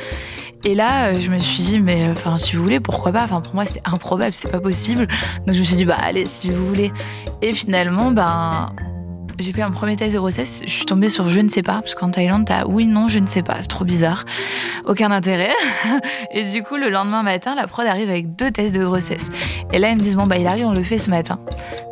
Et 0.64 0.74
là, 0.74 1.08
euh, 1.08 1.20
je 1.20 1.30
me 1.30 1.36
suis 1.36 1.62
dit, 1.62 1.78
mais 1.78 2.08
enfin, 2.10 2.38
si 2.38 2.56
vous 2.56 2.62
voulez, 2.62 2.80
pourquoi 2.80 3.12
pas? 3.12 3.24
Enfin, 3.24 3.42
pour 3.42 3.54
moi, 3.54 3.66
c'était 3.66 3.82
improbable, 3.84 4.32
c'est 4.32 4.50
pas 4.50 4.60
possible. 4.60 5.08
Donc, 5.46 5.54
je 5.54 5.58
me 5.58 5.64
suis 5.64 5.76
dit, 5.76 5.84
bah, 5.84 5.98
allez, 6.02 6.24
si 6.24 6.50
vous 6.50 6.66
voulez. 6.66 6.90
Et 7.42 7.52
finalement, 7.52 8.12
ben, 8.12 8.74
j'ai 9.38 9.52
fait 9.52 9.62
un 9.62 9.70
premier 9.70 9.96
test 9.96 10.14
de 10.14 10.18
grossesse, 10.18 10.62
je 10.66 10.72
suis 10.72 10.86
tombée 10.86 11.08
sur 11.08 11.28
je 11.28 11.40
ne 11.40 11.48
sais 11.48 11.62
pas, 11.62 11.80
parce 11.80 11.94
qu'en 11.94 12.10
Thaïlande, 12.10 12.46
t'as 12.46 12.64
oui, 12.66 12.86
non, 12.86 13.08
je 13.08 13.18
ne 13.18 13.26
sais 13.26 13.42
pas, 13.42 13.56
c'est 13.60 13.68
trop 13.68 13.84
bizarre, 13.84 14.24
aucun 14.86 15.10
intérêt. 15.10 15.52
Et 16.32 16.44
du 16.44 16.62
coup, 16.62 16.76
le 16.76 16.90
lendemain 16.90 17.22
matin, 17.22 17.54
la 17.54 17.66
prod 17.66 17.86
arrive 17.86 18.10
avec 18.10 18.36
deux 18.36 18.50
tests 18.50 18.74
de 18.74 18.84
grossesse. 18.84 19.30
Et 19.72 19.78
là, 19.78 19.90
ils 19.90 19.96
me 19.96 20.02
disent, 20.02 20.16
bon, 20.16 20.26
bah, 20.26 20.38
il 20.38 20.46
arrive, 20.46 20.66
on 20.66 20.72
le 20.72 20.82
fait 20.82 20.98
ce 20.98 21.10
matin. 21.10 21.38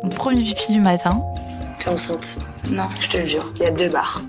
Donc, 0.03 0.13
premier 0.15 0.43
pipi 0.43 0.73
du 0.73 0.79
matin. 0.79 1.21
T'es 1.79 1.89
enceinte 1.89 2.37
Non. 2.69 2.87
Je 2.99 3.09
te 3.09 3.17
le 3.17 3.25
jure, 3.25 3.51
il 3.57 3.63
y 3.63 3.65
a 3.65 3.71
deux 3.71 3.89
barres. 3.89 4.21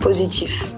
Positif. 0.00 0.72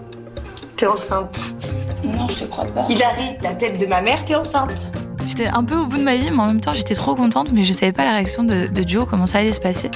T'es 0.81 0.87
enceinte 0.87 1.57
Non, 2.03 2.27
je 2.27 2.37
te 2.37 2.45
crois 2.45 2.65
pas. 2.65 2.87
Il 2.89 3.03
arrive, 3.03 3.37
la 3.43 3.53
tête 3.53 3.79
de 3.79 3.85
ma 3.85 4.01
mère, 4.01 4.25
t'es 4.25 4.35
enceinte. 4.35 4.93
J'étais 5.27 5.47
un 5.47 5.63
peu 5.63 5.77
au 5.77 5.85
bout 5.85 5.99
de 5.99 6.03
ma 6.03 6.17
vie, 6.17 6.31
mais 6.31 6.39
en 6.39 6.47
même 6.47 6.63
temps, 6.63 6.73
j'étais 6.73 6.95
trop 6.95 7.15
contente, 7.15 7.53
mais 7.53 7.65
je 7.65 7.75
savais 7.75 7.93
pas 7.93 8.07
la 8.07 8.13
réaction 8.13 8.45
de, 8.45 8.67
de 8.67 8.83
Duo, 8.83 9.05
comment 9.05 9.27
ça 9.27 9.41
allait 9.41 9.53
se 9.53 9.61
passer. 9.61 9.91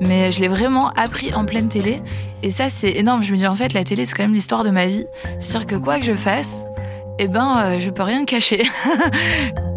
Mais 0.00 0.32
je 0.32 0.40
l'ai 0.40 0.48
vraiment 0.48 0.88
appris 0.96 1.34
en 1.34 1.44
pleine 1.44 1.68
télé. 1.68 2.00
Et 2.42 2.50
ça, 2.50 2.70
c'est 2.70 2.92
énorme. 2.92 3.22
Je 3.22 3.30
me 3.30 3.36
dis, 3.36 3.46
en 3.46 3.54
fait, 3.54 3.74
la 3.74 3.84
télé, 3.84 4.06
c'est 4.06 4.14
quand 4.14 4.22
même 4.22 4.32
l'histoire 4.32 4.64
de 4.64 4.70
ma 4.70 4.86
vie. 4.86 5.04
C'est-à-dire 5.38 5.66
que 5.66 5.76
quoi 5.76 5.98
que 5.98 6.06
je 6.06 6.14
fasse, 6.14 6.64
eh 7.18 7.28
ben, 7.28 7.58
euh, 7.58 7.78
je 7.78 7.90
peux 7.90 8.02
rien 8.02 8.24
cacher. 8.24 8.62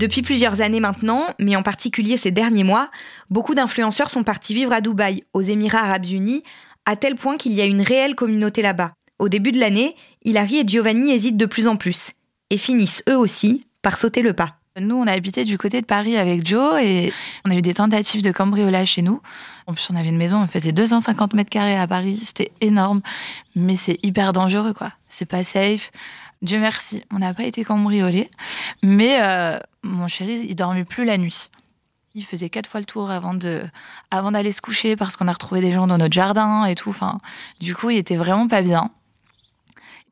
Depuis 0.00 0.22
plusieurs 0.22 0.62
années 0.62 0.80
maintenant, 0.80 1.26
mais 1.38 1.56
en 1.56 1.62
particulier 1.62 2.16
ces 2.16 2.30
derniers 2.30 2.64
mois, 2.64 2.90
beaucoup 3.28 3.54
d'influenceurs 3.54 4.08
sont 4.08 4.24
partis 4.24 4.54
vivre 4.54 4.72
à 4.72 4.80
Dubaï, 4.80 5.24
aux 5.34 5.42
Émirats 5.42 5.80
arabes 5.82 6.06
unis, 6.06 6.42
à 6.86 6.96
tel 6.96 7.16
point 7.16 7.36
qu'il 7.36 7.52
y 7.52 7.60
a 7.60 7.66
une 7.66 7.82
réelle 7.82 8.14
communauté 8.14 8.62
là-bas. 8.62 8.92
Au 9.18 9.28
début 9.28 9.52
de 9.52 9.60
l'année, 9.60 9.94
Hilary 10.24 10.60
et 10.60 10.66
Giovanni 10.66 11.12
hésitent 11.12 11.36
de 11.36 11.44
plus 11.44 11.66
en 11.66 11.76
plus 11.76 12.12
et 12.48 12.56
finissent 12.56 13.02
eux 13.10 13.16
aussi 13.18 13.66
par 13.82 13.98
sauter 13.98 14.22
le 14.22 14.32
pas. 14.32 14.56
Nous, 14.80 14.96
on 14.96 15.06
a 15.06 15.12
habité 15.12 15.44
du 15.44 15.58
côté 15.58 15.82
de 15.82 15.86
Paris 15.86 16.16
avec 16.16 16.46
Joe 16.46 16.80
et 16.80 17.12
on 17.44 17.50
a 17.50 17.54
eu 17.54 17.60
des 17.60 17.74
tentatives 17.74 18.22
de 18.22 18.32
cambriolage 18.32 18.92
chez 18.92 19.02
nous. 19.02 19.20
En 19.66 19.74
plus, 19.74 19.86
on 19.90 19.96
avait 19.96 20.08
une 20.08 20.16
maison, 20.16 20.40
on 20.40 20.46
faisait 20.46 20.72
250 20.72 21.34
mètres 21.34 21.50
carrés 21.50 21.76
à 21.76 21.86
Paris, 21.86 22.16
c'était 22.24 22.52
énorme, 22.62 23.02
mais 23.54 23.76
c'est 23.76 23.98
hyper 24.02 24.32
dangereux, 24.32 24.72
quoi. 24.72 24.92
C'est 25.10 25.26
pas 25.26 25.44
safe. 25.44 25.90
Dieu 26.40 26.58
merci, 26.58 27.02
on 27.12 27.18
n'a 27.18 27.34
pas 27.34 27.42
été 27.42 27.64
cambriolés, 27.64 28.30
mais 28.82 29.18
euh, 29.20 29.58
mon 29.82 30.08
chéri, 30.08 30.46
il 30.48 30.54
dormait 30.54 30.84
plus 30.84 31.04
la 31.04 31.18
nuit. 31.18 31.50
Il 32.14 32.24
faisait 32.24 32.50
quatre 32.50 32.66
fois 32.66 32.80
le 32.80 32.86
tour 32.86 33.10
avant 33.10 33.34
de, 33.34 33.62
avant 34.10 34.32
d'aller 34.32 34.52
se 34.52 34.60
coucher 34.60 34.96
parce 34.96 35.16
qu'on 35.16 35.28
a 35.28 35.32
retrouvé 35.32 35.60
des 35.60 35.70
gens 35.70 35.86
dans 35.86 35.98
notre 35.98 36.12
jardin 36.12 36.64
et 36.64 36.74
tout. 36.74 36.90
Enfin, 36.90 37.20
du 37.60 37.74
coup, 37.74 37.90
il 37.90 37.98
était 37.98 38.16
vraiment 38.16 38.48
pas 38.48 38.62
bien 38.62 38.90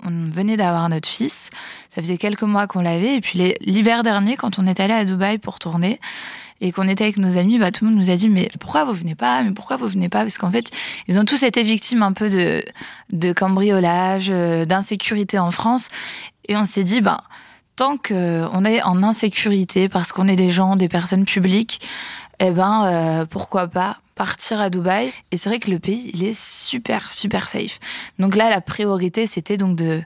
on 0.04 0.30
venait 0.30 0.56
d'avoir 0.56 0.88
notre 0.88 1.08
fils. 1.08 1.50
Ça 1.88 2.00
faisait 2.02 2.18
quelques 2.18 2.42
mois 2.42 2.66
qu'on 2.66 2.80
l'avait. 2.80 3.16
Et 3.16 3.20
puis 3.20 3.54
l'hiver 3.60 4.02
dernier, 4.02 4.36
quand 4.36 4.58
on 4.58 4.66
est 4.66 4.80
allé 4.80 4.94
à 4.94 5.04
Dubaï 5.04 5.38
pour 5.38 5.58
tourner 5.58 6.00
et 6.60 6.72
qu'on 6.72 6.88
était 6.88 7.04
avec 7.04 7.18
nos 7.18 7.36
amis, 7.36 7.58
bah, 7.58 7.70
tout 7.70 7.84
le 7.84 7.90
monde 7.90 7.98
nous 7.98 8.10
a 8.10 8.16
dit 8.16 8.28
mais 8.28 8.50
pourquoi 8.60 8.84
vous 8.84 8.92
venez 8.92 9.14
pas? 9.14 9.42
Mais 9.42 9.52
pourquoi 9.52 9.76
vous 9.76 9.88
venez 9.88 10.08
pas? 10.08 10.20
Parce 10.20 10.38
qu'en 10.38 10.50
fait, 10.50 10.70
ils 11.06 11.18
ont 11.18 11.24
tous 11.24 11.42
été 11.42 11.62
victimes 11.62 12.02
un 12.02 12.12
peu 12.12 12.28
de, 12.28 12.64
de 13.10 13.32
cambriolage, 13.32 14.28
euh, 14.30 14.64
d'insécurité 14.64 15.38
en 15.38 15.50
France. 15.50 15.88
Et 16.46 16.56
on 16.56 16.64
s'est 16.64 16.84
dit, 16.84 17.00
bah, 17.00 17.24
tant 17.78 17.96
qu'on 17.96 18.64
est 18.64 18.82
en 18.82 19.04
insécurité 19.04 19.88
parce 19.88 20.10
qu'on 20.10 20.26
est 20.26 20.34
des 20.34 20.50
gens, 20.50 20.74
des 20.74 20.88
personnes 20.88 21.24
publiques, 21.24 21.86
eh 22.40 22.50
ben, 22.50 22.84
euh, 22.86 23.24
pourquoi 23.24 23.68
pas 23.68 23.98
partir 24.16 24.60
à 24.60 24.68
Dubaï? 24.68 25.12
Et 25.30 25.36
c'est 25.36 25.48
vrai 25.48 25.60
que 25.60 25.70
le 25.70 25.78
pays, 25.78 26.10
il 26.12 26.24
est 26.24 26.36
super, 26.36 27.12
super 27.12 27.48
safe. 27.48 27.78
Donc 28.18 28.34
là, 28.34 28.50
la 28.50 28.60
priorité, 28.60 29.28
c'était 29.28 29.56
donc 29.56 29.76
de, 29.76 30.02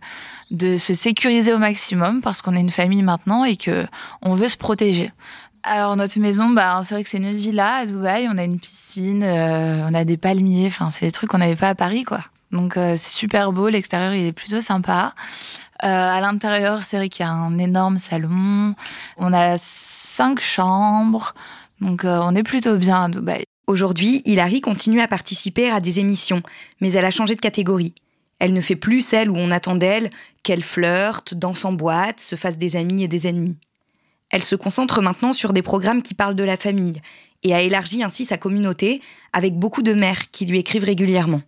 de 0.51 0.77
se 0.77 0.93
sécuriser 0.93 1.55
au 1.55 1.59
maximum 1.59 2.21
parce 2.21 2.43
qu'on 2.43 2.55
est 2.55 2.61
une 2.61 2.69
famille 2.69 3.03
maintenant 3.03 3.43
et 3.47 3.57
que 3.57 3.87
on 4.21 4.35
veut 4.35 4.49
se 4.49 4.59
protéger. 4.59 5.11
Alors 5.63 5.97
notre 5.97 6.19
maison, 6.19 6.51
bah 6.51 6.83
c'est 6.85 6.95
vrai 6.95 7.05
que 7.05 7.09
c'est 7.09 7.17
une 7.17 7.35
villa 7.35 7.77
à 7.77 7.87
Dubaï. 7.87 8.29
On 8.31 8.37
a 8.37 8.45
une 8.45 8.61
piscine, 8.61 9.23
euh, 9.25 9.89
on 9.89 9.95
a 9.95 10.05
des 10.05 10.19
palmiers. 10.19 10.67
Enfin, 10.67 10.91
c'est 10.91 11.07
des 11.07 11.13
trucs 11.13 11.31
qu'on 11.31 11.39
n'avait 11.39 11.57
pas 11.57 11.71
à 11.71 11.75
Paris, 11.75 12.05
quoi. 12.05 12.21
Donc 12.51 12.75
c'est 12.75 12.99
super 12.99 13.51
beau, 13.51 13.71
l'extérieur 13.71 14.13
il 14.13 14.27
est 14.27 14.33
plutôt 14.33 14.61
sympa. 14.61 15.15
À 15.83 16.21
l'intérieur, 16.21 16.83
c'est 16.85 16.97
vrai 16.97 17.09
qu'il 17.09 17.25
y 17.25 17.29
a 17.29 17.33
un 17.33 17.59
énorme 17.59 17.99
salon. 17.99 18.75
On 19.17 19.33
a 19.33 19.57
cinq 19.57 20.41
chambres, 20.41 21.35
donc 21.81 22.03
on 22.05 22.35
est 22.35 22.43
plutôt 22.43 22.77
bien 22.77 23.05
à 23.05 23.09
Dubaï. 23.09 23.45
Aujourd'hui, 23.67 24.23
Hilary 24.25 24.61
continue 24.61 25.01
à 25.01 25.09
participer 25.09 25.71
à 25.71 25.81
des 25.81 26.01
émissions, 26.01 26.43
mais 26.81 26.93
elle 26.93 27.05
a 27.05 27.11
changé 27.11 27.35
de 27.35 27.41
catégorie. 27.41 27.95
Elle 28.39 28.53
ne 28.53 28.61
fait 28.61 28.77
plus 28.77 29.01
celle 29.01 29.31
où 29.31 29.37
on 29.37 29.53
attend 29.53 29.77
d'elle 29.77 30.11
qu'elle 30.43 30.65
flirte, 30.65 31.35
danse 31.35 31.65
en 31.65 31.73
boîte, 31.73 32.21
se 32.21 32.35
fasse 32.35 32.59
des 32.59 32.75
amis 32.75 33.05
et 33.05 33.09
des 33.09 33.29
ennemis. 33.29 33.57
Elle 34.31 34.43
se 34.43 34.57
concentre 34.57 35.01
maintenant 35.01 35.33
sur 35.33 35.53
des 35.53 35.63
programmes 35.63 36.03
qui 36.03 36.15
parlent 36.15 36.35
de 36.35 36.43
la 36.43 36.57
famille 36.57 37.01
et 37.45 37.55
a 37.55 37.61
élargi 37.61 38.03
ainsi 38.03 38.25
sa 38.25 38.39
communauté 38.39 39.01
avec 39.33 39.55
beaucoup 39.55 39.83
de 39.83 39.95
mères 39.95 40.31
qui 40.33 40.45
lui 40.45 40.59
écrivent 40.59 40.85
régulièrement. 40.85 41.43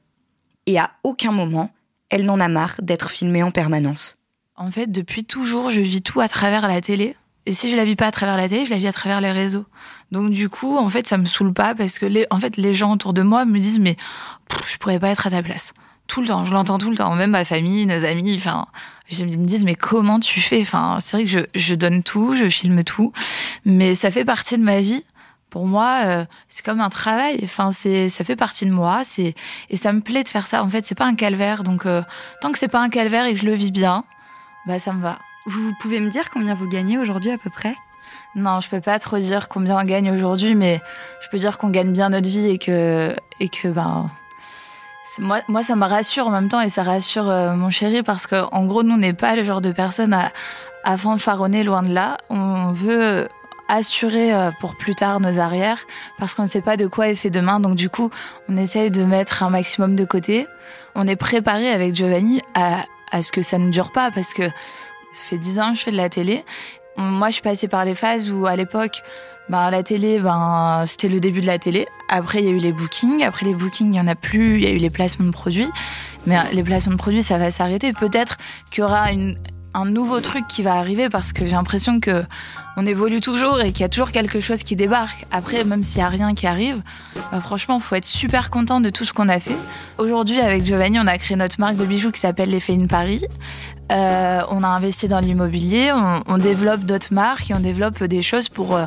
Et 0.66 0.78
à 0.78 0.92
aucun 1.02 1.32
moment, 1.32 1.70
elle 2.10 2.26
n'en 2.26 2.40
a 2.40 2.48
marre 2.48 2.76
d'être 2.80 3.10
filmée 3.10 3.42
en 3.42 3.50
permanence. 3.50 4.18
En 4.56 4.70
fait, 4.70 4.90
depuis 4.90 5.24
toujours, 5.24 5.70
je 5.70 5.80
vis 5.80 6.02
tout 6.02 6.20
à 6.20 6.28
travers 6.28 6.68
la 6.68 6.80
télé. 6.80 7.16
Et 7.46 7.52
si 7.52 7.70
je 7.70 7.76
la 7.76 7.84
vis 7.84 7.96
pas 7.96 8.06
à 8.06 8.12
travers 8.12 8.36
la 8.36 8.48
télé, 8.48 8.64
je 8.64 8.70
la 8.70 8.78
vis 8.78 8.86
à 8.86 8.92
travers 8.92 9.20
les 9.20 9.32
réseaux. 9.32 9.66
Donc 10.12 10.30
du 10.30 10.48
coup, 10.48 10.76
en 10.78 10.88
fait, 10.88 11.06
ça 11.06 11.18
me 11.18 11.24
saoule 11.24 11.52
pas 11.52 11.74
parce 11.74 11.98
que 11.98 12.06
les, 12.06 12.26
en 12.30 12.38
fait, 12.38 12.56
les 12.56 12.72
gens 12.72 12.92
autour 12.92 13.12
de 13.12 13.22
moi 13.22 13.44
me 13.44 13.58
disent 13.58 13.80
mais 13.80 13.96
je 14.66 14.76
pourrais 14.78 15.00
pas 15.00 15.08
être 15.08 15.26
à 15.26 15.30
ta 15.30 15.42
place. 15.42 15.74
Tout 16.06 16.20
le 16.20 16.28
temps, 16.28 16.44
je 16.44 16.52
l'entends 16.52 16.78
tout 16.78 16.90
le 16.90 16.96
temps. 16.96 17.14
Même 17.14 17.30
ma 17.30 17.44
famille, 17.44 17.84
nos 17.86 18.04
amis, 18.04 18.34
enfin, 18.36 18.66
ils 19.10 19.38
me 19.38 19.44
disent 19.44 19.64
mais 19.64 19.74
comment 19.74 20.20
tu 20.20 20.40
fais? 20.40 20.60
Enfin, 20.60 20.98
c'est 21.00 21.16
vrai 21.16 21.24
que 21.24 21.30
je, 21.30 21.40
je 21.54 21.74
donne 21.74 22.02
tout, 22.02 22.34
je 22.34 22.48
filme 22.48 22.82
tout, 22.84 23.12
mais 23.64 23.94
ça 23.94 24.10
fait 24.10 24.24
partie 24.24 24.56
de 24.56 24.62
ma 24.62 24.80
vie 24.80 25.04
pour 25.54 25.68
moi, 25.68 26.00
euh, 26.04 26.24
c'est 26.48 26.64
comme 26.64 26.80
un 26.80 26.90
travail. 26.90 27.38
Enfin, 27.44 27.70
c'est, 27.70 28.08
ça 28.08 28.24
fait 28.24 28.34
partie 28.34 28.66
de 28.66 28.72
moi. 28.72 29.02
C'est 29.04 29.36
et 29.70 29.76
ça 29.76 29.92
me 29.92 30.00
plaît 30.00 30.24
de 30.24 30.28
faire 30.28 30.48
ça. 30.48 30.64
En 30.64 30.68
fait, 30.68 30.84
c'est 30.84 30.96
pas 30.96 31.06
un 31.06 31.14
calvaire. 31.14 31.62
Donc, 31.62 31.86
euh, 31.86 32.02
tant 32.40 32.50
que 32.50 32.58
c'est 32.58 32.66
pas 32.66 32.80
un 32.80 32.88
calvaire 32.88 33.24
et 33.26 33.34
que 33.34 33.38
je 33.38 33.46
le 33.46 33.54
vis 33.54 33.70
bien, 33.70 34.04
bah 34.66 34.78
ça 34.78 34.92
me 34.92 35.02
va. 35.02 35.18
Vous 35.46 35.74
pouvez 35.80 36.00
me 36.00 36.08
dire 36.08 36.30
combien 36.30 36.54
vous 36.54 36.68
gagnez 36.68 36.98
aujourd'hui 36.98 37.30
à 37.30 37.38
peu 37.38 37.50
près? 37.50 37.74
Non, 38.34 38.60
je 38.60 38.68
peux 38.68 38.80
pas 38.80 38.98
trop 38.98 39.18
dire 39.18 39.48
combien 39.48 39.78
on 39.78 39.84
gagne 39.84 40.10
aujourd'hui, 40.10 40.54
mais 40.54 40.80
je 41.20 41.28
peux 41.28 41.38
dire 41.38 41.58
qu'on 41.58 41.70
gagne 41.70 41.92
bien 41.92 42.10
notre 42.10 42.28
vie 42.28 42.48
et 42.48 42.58
que 42.58 43.14
et 43.40 43.48
que 43.48 43.68
ben 43.68 44.10
moi, 45.18 45.40
moi, 45.48 45.62
ça 45.62 45.76
me 45.76 45.86
rassure 45.86 46.28
en 46.28 46.30
même 46.30 46.48
temps 46.48 46.60
et 46.60 46.68
ça 46.68 46.82
rassure 46.82 47.28
euh, 47.28 47.54
mon 47.54 47.70
chéri 47.70 48.02
parce 48.02 48.26
que 48.26 48.42
en 48.52 48.64
gros, 48.64 48.82
nous, 48.82 48.94
on 48.94 48.98
n'est 48.98 49.12
pas 49.12 49.36
le 49.36 49.44
genre 49.44 49.60
de 49.60 49.70
personne 49.70 50.12
à, 50.12 50.32
à 50.82 50.96
fanfaronner 50.96 51.62
loin 51.62 51.82
de 51.82 51.92
là. 51.92 52.16
On 52.30 52.72
veut 52.72 53.28
assurer 53.68 54.34
euh, 54.34 54.50
pour 54.60 54.76
plus 54.76 54.94
tard 54.94 55.20
nos 55.20 55.38
arrières 55.38 55.78
parce 56.18 56.34
qu'on 56.34 56.42
ne 56.42 56.48
sait 56.48 56.60
pas 56.60 56.76
de 56.76 56.86
quoi 56.86 57.08
est 57.08 57.14
fait 57.14 57.30
demain. 57.30 57.60
Donc 57.60 57.76
du 57.76 57.88
coup, 57.88 58.10
on 58.48 58.56
essaye 58.56 58.90
de 58.90 59.04
mettre 59.04 59.42
un 59.42 59.50
maximum 59.50 59.94
de 59.94 60.04
côté. 60.04 60.46
On 60.94 61.06
est 61.06 61.16
préparé 61.16 61.70
avec 61.70 61.94
Giovanni 61.94 62.40
à, 62.54 62.84
à 63.14 63.22
ce 63.22 63.30
que 63.30 63.42
ça 63.42 63.58
ne 63.58 63.70
dure 63.70 63.92
pas 63.92 64.10
parce 64.10 64.34
que 64.34 64.42
ça 65.12 65.22
fait 65.22 65.38
dix 65.38 65.60
ans 65.60 65.72
que 65.72 65.78
je 65.78 65.84
fais 65.84 65.92
de 65.92 65.96
la 65.96 66.08
télé. 66.08 66.44
Moi, 66.96 67.28
je 67.28 67.34
suis 67.34 67.42
passée 67.42 67.68
par 67.68 67.84
les 67.84 67.94
phases 67.94 68.30
où, 68.30 68.46
à 68.46 68.56
l'époque, 68.56 69.02
ben, 69.48 69.70
la 69.70 69.82
télé, 69.84 70.18
ben, 70.18 70.82
c'était 70.84 71.08
le 71.08 71.20
début 71.20 71.40
de 71.40 71.46
la 71.46 71.58
télé. 71.58 71.86
Après, 72.08 72.40
il 72.40 72.44
y 72.44 72.48
a 72.48 72.50
eu 72.50 72.58
les 72.58 72.72
bookings. 72.72 73.22
Après 73.22 73.46
les 73.46 73.54
bookings, 73.54 73.86
il 73.86 73.90
n'y 73.90 74.00
en 74.00 74.08
a 74.08 74.16
plus. 74.16 74.56
Il 74.56 74.64
y 74.64 74.66
a 74.66 74.70
eu 74.70 74.78
les 74.78 74.90
placements 74.90 75.26
de 75.26 75.30
produits. 75.30 75.68
Mais 76.26 76.36
les 76.52 76.64
placements 76.64 76.92
de 76.92 76.98
produits, 76.98 77.22
ça 77.22 77.38
va 77.38 77.52
s'arrêter. 77.52 77.92
Peut-être 77.92 78.36
qu'il 78.70 78.82
y 78.82 78.84
aura 78.84 79.12
une, 79.12 79.36
un 79.74 79.84
nouveau 79.84 80.20
truc 80.20 80.46
qui 80.46 80.62
va 80.62 80.74
arriver 80.74 81.08
parce 81.08 81.32
que 81.32 81.44
j'ai 81.46 81.52
l'impression 81.52 82.00
que 82.00 82.24
on 82.76 82.86
évolue 82.86 83.20
toujours 83.20 83.60
et 83.60 83.72
qu'il 83.72 83.82
y 83.82 83.84
a 83.84 83.88
toujours 83.88 84.10
quelque 84.10 84.40
chose 84.40 84.62
qui 84.62 84.76
débarque. 84.76 85.26
Après, 85.30 85.64
même 85.64 85.84
s'il 85.84 86.00
y 86.00 86.04
a 86.04 86.08
rien 86.08 86.34
qui 86.34 86.46
arrive, 86.46 86.82
bah 87.30 87.40
franchement, 87.40 87.78
faut 87.78 87.94
être 87.94 88.04
super 88.04 88.50
content 88.50 88.80
de 88.80 88.88
tout 88.88 89.04
ce 89.04 89.12
qu'on 89.12 89.28
a 89.28 89.38
fait. 89.38 89.56
Aujourd'hui, 89.98 90.40
avec 90.40 90.64
Giovanni, 90.64 90.98
on 90.98 91.06
a 91.06 91.18
créé 91.18 91.36
notre 91.36 91.60
marque 91.60 91.76
de 91.76 91.84
bijoux 91.84 92.10
qui 92.10 92.20
s'appelle 92.20 92.50
Les 92.50 92.62
in 92.70 92.86
Paris. 92.86 93.24
Euh, 93.92 94.40
on 94.50 94.62
a 94.62 94.68
investi 94.68 95.08
dans 95.08 95.20
l'immobilier, 95.20 95.92
on, 95.92 96.22
on, 96.26 96.38
développe 96.38 96.80
d'autres 96.80 97.12
marques 97.12 97.50
et 97.50 97.54
on 97.54 97.60
développe 97.60 98.02
des 98.02 98.22
choses 98.22 98.48
pour 98.48 98.74
euh, 98.74 98.86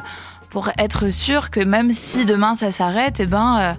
pour 0.50 0.70
être 0.78 1.10
sûr 1.10 1.52
que 1.52 1.60
même 1.60 1.92
si 1.92 2.26
demain 2.26 2.56
ça 2.56 2.72
s'arrête, 2.72 3.20
et 3.20 3.24
eh 3.24 3.26
ben 3.28 3.58
euh, 3.60 3.74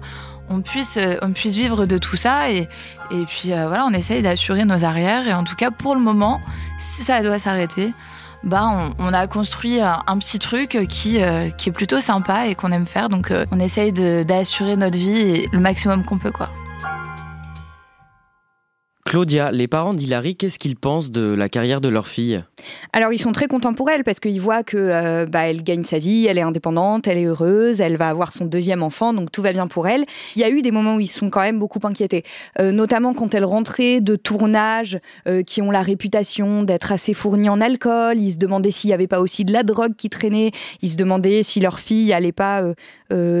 on 0.49 0.61
puisse, 0.61 0.97
euh, 0.97 1.15
on 1.21 1.31
puisse 1.31 1.55
vivre 1.55 1.85
de 1.85 1.97
tout 1.97 2.15
ça. 2.15 2.51
Et, 2.51 2.67
et 3.11 3.23
puis 3.27 3.53
euh, 3.53 3.67
voilà, 3.67 3.85
on 3.85 3.93
essaye 3.93 4.21
d'assurer 4.21 4.65
nos 4.65 4.83
arrières. 4.83 5.27
Et 5.27 5.33
en 5.33 5.43
tout 5.43 5.55
cas, 5.55 5.71
pour 5.71 5.95
le 5.95 6.01
moment, 6.01 6.41
si 6.77 7.03
ça 7.03 7.21
doit 7.21 7.39
s'arrêter, 7.39 7.91
bah, 8.43 8.69
on, 8.97 9.13
a 9.13 9.27
construit 9.27 9.81
un, 9.81 10.17
petit 10.17 10.39
truc 10.39 10.77
qui, 10.87 11.21
euh, 11.21 11.49
qui 11.49 11.69
est 11.69 11.73
plutôt 11.73 11.99
sympa 11.99 12.47
et 12.47 12.55
qu'on 12.55 12.71
aime 12.71 12.85
faire. 12.85 13.09
Donc 13.09 13.33
on 13.51 13.59
essaye 13.59 13.91
d'assurer 13.91 14.75
notre 14.77 14.97
vie 14.97 15.47
le 15.51 15.59
maximum 15.59 16.05
qu'on 16.05 16.17
peut. 16.17 16.31
quoi. 16.31 16.49
Claudia, 19.09 19.49
les 19.49 19.67
parents 19.67 19.95
d'Hilary, 19.95 20.35
qu'est-ce 20.35 20.59
qu'ils 20.59 20.75
pensent 20.75 21.09
de 21.09 21.33
la 21.33 21.49
carrière 21.49 21.81
de 21.81 21.89
leur 21.89 22.07
fille? 22.07 22.43
Alors 22.93 23.11
ils 23.11 23.17
sont 23.17 23.31
très 23.31 23.47
contents 23.47 23.73
pour 23.73 23.89
elle 23.89 24.03
parce 24.03 24.19
qu'ils 24.19 24.39
voient 24.39 24.61
que 24.61 24.77
euh, 24.77 25.25
bah, 25.25 25.51
gagne 25.51 25.83
sa 25.83 25.97
vie, 25.97 26.27
elle 26.29 26.37
est 26.37 26.43
indépendante, 26.43 27.07
elle 27.07 27.17
est 27.17 27.25
heureuse, 27.25 27.81
elle 27.81 27.97
va 27.97 28.09
avoir 28.09 28.31
son 28.31 28.45
deuxième 28.45 28.83
enfant, 28.83 29.11
donc 29.13 29.31
tout 29.31 29.41
va 29.41 29.51
bien 29.51 29.65
pour 29.65 29.87
elle. 29.87 30.05
Il 30.35 30.41
y 30.41 30.43
a 30.43 30.49
eu 30.51 30.61
des 30.61 30.69
moments 30.69 30.97
où 30.97 30.99
ils 30.99 31.07
sont 31.07 31.31
quand 31.31 31.41
même 31.41 31.57
beaucoup 31.57 31.79
inquiétés, 31.81 32.21
euh, 32.59 32.71
notamment 32.71 33.15
quand 33.15 33.33
elle 33.33 33.45
rentrait 33.45 33.99
de 33.99 34.15
tournages 34.15 34.99
euh, 35.27 35.41
qui 35.41 35.63
ont 35.63 35.71
la 35.71 35.81
réputation 35.81 36.61
d'être 36.61 36.91
assez 36.91 37.15
fournis 37.15 37.49
en 37.49 37.61
alcool. 37.61 38.19
Ils 38.19 38.33
se 38.33 38.37
demandaient 38.37 38.69
s'il 38.69 38.89
n'y 38.89 38.93
avait 38.93 39.07
pas 39.07 39.21
aussi 39.21 39.43
de 39.43 39.51
la 39.51 39.63
drogue 39.63 39.95
qui 39.97 40.11
traînait. 40.11 40.51
Ils 40.83 40.89
se 40.89 40.97
demandaient 40.97 41.41
si 41.41 41.59
leur 41.61 41.79
fille 41.79 42.13
allait 42.13 42.31
pas 42.31 42.63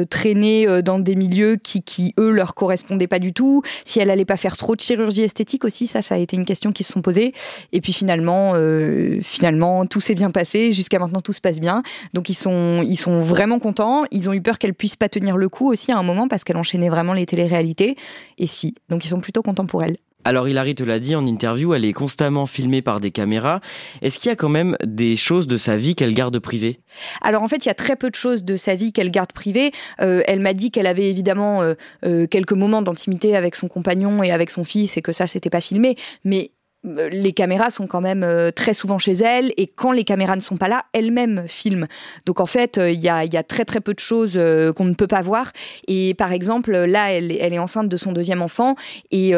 traîner 0.09 0.81
dans 0.81 0.97
des 0.97 1.15
milieux 1.15 1.57
qui, 1.57 1.83
qui 1.83 2.15
eux 2.19 2.31
leur 2.31 2.55
correspondaient 2.55 3.05
pas 3.05 3.19
du 3.19 3.33
tout, 3.33 3.61
si 3.85 3.99
elle 3.99 4.09
allait 4.09 4.25
pas 4.25 4.35
faire 4.35 4.57
trop 4.57 4.75
de 4.75 4.81
chirurgie 4.81 5.21
esthétique 5.21 5.58
aussi, 5.65 5.87
ça, 5.87 6.01
ça 6.01 6.15
a 6.15 6.17
été 6.17 6.35
une 6.35 6.45
question 6.45 6.71
qui 6.71 6.83
se 6.83 6.93
sont 6.93 7.01
posées. 7.01 7.33
Et 7.71 7.81
puis 7.81 7.93
finalement, 7.93 8.53
euh, 8.55 9.19
finalement, 9.21 9.85
tout 9.85 10.01
s'est 10.01 10.15
bien 10.15 10.31
passé. 10.31 10.71
Jusqu'à 10.71 10.99
maintenant, 10.99 11.21
tout 11.21 11.33
se 11.33 11.41
passe 11.41 11.59
bien. 11.59 11.83
Donc 12.13 12.29
ils 12.29 12.35
sont, 12.35 12.83
ils 12.83 12.97
sont 12.97 13.19
vraiment 13.19 13.59
contents. 13.59 14.05
Ils 14.11 14.29
ont 14.29 14.33
eu 14.33 14.41
peur 14.41 14.57
qu'elle 14.57 14.73
puisse 14.73 14.95
pas 14.95 15.09
tenir 15.09 15.37
le 15.37 15.49
coup 15.49 15.71
aussi 15.71 15.91
à 15.91 15.97
un 15.97 16.03
moment 16.03 16.27
parce 16.27 16.43
qu'elle 16.43 16.57
enchaînait 16.57 16.89
vraiment 16.89 17.13
les 17.13 17.25
téléréalités. 17.25 17.95
Et 18.37 18.47
si, 18.47 18.75
donc 18.89 19.05
ils 19.05 19.09
sont 19.09 19.21
plutôt 19.21 19.41
contents 19.41 19.65
pour 19.65 19.83
elle. 19.83 19.97
Alors 20.25 20.49
Hilary 20.49 20.75
te 20.75 20.83
l'a 20.83 20.99
dit 20.99 21.15
en 21.15 21.25
interview, 21.25 21.73
elle 21.73 21.85
est 21.85 21.93
constamment 21.93 22.45
filmée 22.45 22.81
par 22.81 22.99
des 22.99 23.09
caméras. 23.09 23.61
Est-ce 24.01 24.19
qu'il 24.19 24.27
y 24.27 24.31
a 24.31 24.35
quand 24.35 24.49
même 24.49 24.75
des 24.85 25.15
choses 25.15 25.47
de 25.47 25.55
sa 25.55 25.77
vie 25.77 25.95
qu'elle 25.95 26.13
garde 26.13 26.37
privées? 26.39 26.81
Alors 27.21 27.41
en 27.41 27.47
fait, 27.47 27.65
il 27.65 27.69
y 27.69 27.71
a 27.71 27.75
très 27.75 27.95
peu 27.95 28.09
de 28.09 28.15
choses 28.15 28.43
de 28.43 28.57
sa 28.57 28.75
vie 28.75 28.91
qu'elle 28.91 29.11
garde 29.11 29.31
privées. 29.31 29.71
Euh, 30.01 30.21
elle 30.27 30.41
m'a 30.41 30.53
dit 30.53 30.71
qu'elle 30.71 30.87
avait 30.87 31.09
évidemment 31.09 31.61
euh, 31.61 31.73
euh, 32.05 32.27
quelques 32.27 32.51
moments 32.51 32.81
d'intimité 32.81 33.37
avec 33.37 33.55
son 33.55 33.69
compagnon 33.69 34.21
et 34.21 34.31
avec 34.31 34.51
son 34.51 34.65
fils 34.65 34.97
et 34.97 35.01
que 35.01 35.13
ça, 35.13 35.25
c'était 35.25 35.49
pas 35.49 35.61
filmé. 35.61 35.95
Mais 36.25 36.51
les 36.83 37.33
caméras 37.33 37.71
sont 37.71 37.87
quand 37.87 37.99
même 37.99 38.23
euh, 38.23 38.51
très 38.51 38.73
souvent 38.73 38.97
chez 38.99 39.11
elle 39.11 39.51
et 39.57 39.67
quand 39.67 39.91
les 39.91 40.05
caméras 40.05 40.37
ne 40.37 40.41
sont 40.41 40.55
pas 40.55 40.69
là, 40.69 40.85
elle-même 40.93 41.43
filme. 41.47 41.87
Donc 42.25 42.39
en 42.39 42.45
fait, 42.45 42.77
euh, 42.77 42.89
il 42.89 43.03
y, 43.03 43.09
a, 43.09 43.25
y, 43.25 43.35
a, 43.35 43.43
très 43.43 43.65
très 43.65 43.81
peu 43.81 43.93
de 43.93 43.99
choses 43.99 44.39
qu'on 44.75 44.85
ne 44.85 44.93
peut 44.93 45.07
pas 45.07 45.21
voir. 45.21 45.51
Et 45.87 46.13
par 46.13 46.31
exemple, 46.31 46.71
là, 46.71 47.11
elle, 47.11 47.31
elle 47.31 47.53
est 47.53 47.59
enceinte 47.59 47.89
de 47.89 47.97
son 47.97 48.11
deuxième 48.11 48.41
enfant 48.41 48.75
et 49.11 49.33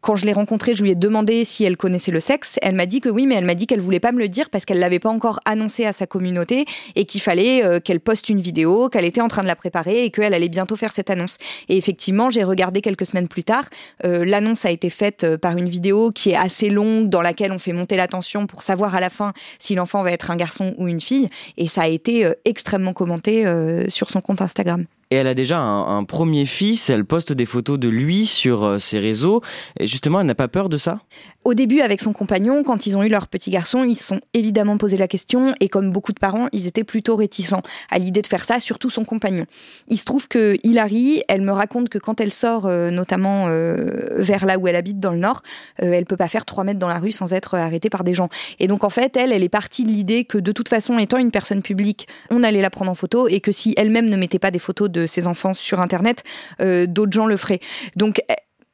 quand 0.00 0.16
je 0.16 0.24
l'ai 0.24 0.32
rencontrée, 0.32 0.74
je 0.74 0.82
lui 0.82 0.90
ai 0.90 0.94
demandé 0.94 1.44
si 1.44 1.64
elle 1.64 1.76
connaissait 1.76 2.10
le 2.10 2.20
sexe. 2.20 2.58
Elle 2.62 2.74
m'a 2.74 2.86
dit 2.86 3.00
que 3.00 3.08
oui, 3.08 3.26
mais 3.26 3.34
elle 3.34 3.44
m'a 3.44 3.54
dit 3.54 3.66
qu'elle 3.66 3.80
voulait 3.80 4.00
pas 4.00 4.12
me 4.12 4.18
le 4.18 4.28
dire 4.28 4.50
parce 4.50 4.64
qu'elle 4.64 4.78
l'avait 4.78 4.98
pas 4.98 5.10
encore 5.10 5.40
annoncé 5.44 5.84
à 5.84 5.92
sa 5.92 6.06
communauté 6.06 6.64
et 6.94 7.04
qu'il 7.04 7.20
fallait 7.20 7.80
qu'elle 7.80 8.00
poste 8.00 8.28
une 8.28 8.40
vidéo, 8.40 8.88
qu'elle 8.88 9.04
était 9.04 9.20
en 9.20 9.28
train 9.28 9.42
de 9.42 9.48
la 9.48 9.56
préparer 9.56 10.04
et 10.04 10.10
qu'elle 10.10 10.34
allait 10.34 10.48
bientôt 10.48 10.76
faire 10.76 10.92
cette 10.92 11.10
annonce. 11.10 11.38
Et 11.68 11.76
effectivement, 11.76 12.30
j'ai 12.30 12.44
regardé 12.44 12.80
quelques 12.80 13.06
semaines 13.06 13.28
plus 13.28 13.44
tard. 13.44 13.64
L'annonce 14.02 14.64
a 14.64 14.70
été 14.70 14.90
faite 14.90 15.36
par 15.36 15.56
une 15.56 15.68
vidéo 15.68 16.10
qui 16.10 16.30
est 16.30 16.36
assez 16.36 16.68
longue 16.68 16.85
dans 17.04 17.22
laquelle 17.22 17.52
on 17.52 17.58
fait 17.58 17.72
monter 17.72 17.96
la 17.96 18.08
tension 18.08 18.46
pour 18.46 18.62
savoir 18.62 18.94
à 18.94 19.00
la 19.00 19.10
fin 19.10 19.32
si 19.58 19.74
l'enfant 19.74 20.02
va 20.02 20.12
être 20.12 20.30
un 20.30 20.36
garçon 20.36 20.74
ou 20.78 20.88
une 20.88 21.00
fille. 21.00 21.28
Et 21.56 21.68
ça 21.68 21.82
a 21.82 21.88
été 21.88 22.24
euh, 22.24 22.34
extrêmement 22.44 22.92
commenté 22.92 23.46
euh, 23.46 23.88
sur 23.88 24.10
son 24.10 24.20
compte 24.20 24.40
Instagram. 24.40 24.86
Et 25.10 25.16
elle 25.16 25.28
a 25.28 25.34
déjà 25.34 25.60
un, 25.60 26.02
premier 26.02 26.46
fils, 26.46 26.90
elle 26.90 27.04
poste 27.04 27.32
des 27.32 27.46
photos 27.46 27.78
de 27.78 27.88
lui 27.88 28.26
sur 28.26 28.64
euh, 28.64 28.78
ses 28.80 28.98
réseaux. 28.98 29.40
Et 29.78 29.86
justement, 29.86 30.20
elle 30.20 30.26
n'a 30.26 30.34
pas 30.34 30.48
peur 30.48 30.68
de 30.68 30.76
ça? 30.76 31.00
Au 31.44 31.54
début, 31.54 31.80
avec 31.80 32.00
son 32.00 32.12
compagnon, 32.12 32.64
quand 32.64 32.86
ils 32.86 32.96
ont 32.96 33.04
eu 33.04 33.08
leur 33.08 33.28
petit 33.28 33.50
garçon, 33.50 33.84
ils 33.84 33.94
se 33.94 34.02
sont 34.02 34.20
évidemment 34.34 34.78
posé 34.78 34.96
la 34.96 35.06
question. 35.06 35.54
Et 35.60 35.68
comme 35.68 35.92
beaucoup 35.92 36.12
de 36.12 36.18
parents, 36.18 36.48
ils 36.50 36.66
étaient 36.66 36.82
plutôt 36.82 37.14
réticents 37.14 37.62
à 37.88 37.98
l'idée 37.98 38.20
de 38.20 38.26
faire 38.26 38.44
ça, 38.44 38.58
surtout 38.58 38.90
son 38.90 39.04
compagnon. 39.04 39.46
Il 39.86 39.96
se 39.96 40.04
trouve 40.04 40.26
que 40.26 40.56
Hilary, 40.64 41.22
elle 41.28 41.42
me 41.42 41.52
raconte 41.52 41.88
que 41.88 41.98
quand 41.98 42.20
elle 42.20 42.32
sort, 42.32 42.66
euh, 42.66 42.90
notamment 42.90 43.44
euh, 43.46 44.08
vers 44.16 44.44
là 44.44 44.58
où 44.58 44.66
elle 44.66 44.74
habite 44.74 44.98
dans 44.98 45.12
le 45.12 45.18
nord, 45.18 45.44
elle 45.76 46.04
peut 46.04 46.16
pas 46.16 46.26
faire 46.26 46.44
trois 46.44 46.64
mètres 46.64 46.80
dans 46.80 46.88
la 46.88 46.98
rue 46.98 47.12
sans 47.12 47.32
être 47.32 47.54
arrêtée 47.54 47.90
par 47.90 48.02
des 48.02 48.14
gens. 48.14 48.28
Et 48.58 48.66
donc 48.66 48.82
en 48.82 48.90
fait, 48.90 49.16
elle, 49.16 49.30
elle 49.30 49.44
est 49.44 49.48
partie 49.48 49.84
de 49.84 49.90
l'idée 49.90 50.24
que 50.24 50.38
de 50.38 50.50
toute 50.50 50.68
façon, 50.68 50.98
étant 50.98 51.18
une 51.18 51.30
personne 51.30 51.62
publique, 51.62 52.08
on 52.30 52.42
allait 52.42 52.60
la 52.62 52.70
prendre 52.70 52.90
en 52.90 52.94
photo 52.94 53.28
et 53.28 53.38
que 53.38 53.52
si 53.52 53.72
elle-même 53.76 54.10
ne 54.10 54.16
mettait 54.16 54.40
pas 54.40 54.50
des 54.50 54.58
photos 54.58 54.90
de 54.90 54.95
ses 55.04 55.26
enfants 55.26 55.52
sur 55.52 55.80
Internet, 55.80 56.24
euh, 56.60 56.86
d'autres 56.86 57.12
gens 57.12 57.26
le 57.26 57.36
feraient. 57.36 57.60
Donc 57.96 58.22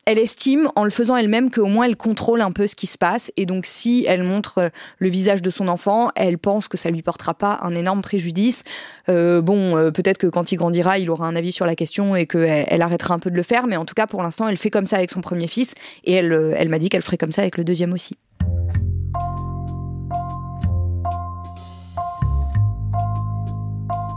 elle 0.05 0.19
estime, 0.19 0.69
en 0.75 0.83
le 0.83 0.91
faisant 0.91 1.17
elle-même, 1.17 1.51
qu'au 1.51 1.67
moins 1.67 1.87
elle 1.87 1.97
contrôle 1.97 2.41
un 2.41 2.51
peu 2.53 2.67
ce 2.67 2.77
qui 2.77 2.87
se 2.87 2.99
passe. 2.99 3.33
Et 3.37 3.47
donc, 3.47 3.67
si 3.67 4.05
elle 4.07 4.25
montre 4.25 4.59
euh, 4.59 4.69
le 4.99 5.09
visage 5.09 5.43
de 5.43 5.51
son 5.51 5.69
enfant, 5.69 6.11
elle 6.17 6.39
pense 6.39 6.67
que 6.67 6.77
ça 6.77 6.91
lui 6.91 7.03
portera 7.03 7.35
pas 7.35 7.61
un 7.63 7.75
énorme 7.75 8.03
préjudice. 8.03 8.65
Euh, 9.09 9.41
bon, 9.41 9.75
peut-être 9.93 10.19
que 10.19 10.27
quand 10.27 10.51
il 10.51 10.57
grandira, 10.57 10.99
il 10.99 11.09
aura 11.09 11.27
un 11.27 11.37
avis 11.37 11.53
sur 11.53 11.67
la 11.67 11.77
question 11.77 12.17
et 12.17 12.27
qu'elle 12.27 12.67
elle 12.67 12.83
arrêtera 12.83 13.15
un 13.15 13.21
peu 13.21 13.31
de 13.31 13.37
le 13.37 13.45
faire. 13.45 13.67
Mais 13.67 13.77
en 13.77 13.85
tout 13.85 13.95
cas, 13.95 14.07
pour 14.07 14.23
l'instant, 14.23 14.49
elle 14.49 14.57
fait 14.57 14.71
comme 14.71 14.87
ça 14.87 14.97
avec 14.97 15.11
son 15.11 15.21
premier 15.21 15.47
fils. 15.47 15.75
Et 16.05 16.13
elle, 16.13 16.55
elle 16.57 16.69
m'a 16.69 16.81
dit 16.81 16.89
qu'elle 16.89 17.03
ferait 17.03 17.19
comme 17.19 17.33
ça 17.33 17.43
avec 17.43 17.57
le 17.57 17.63
deuxième 17.63 17.93
aussi. 17.93 18.17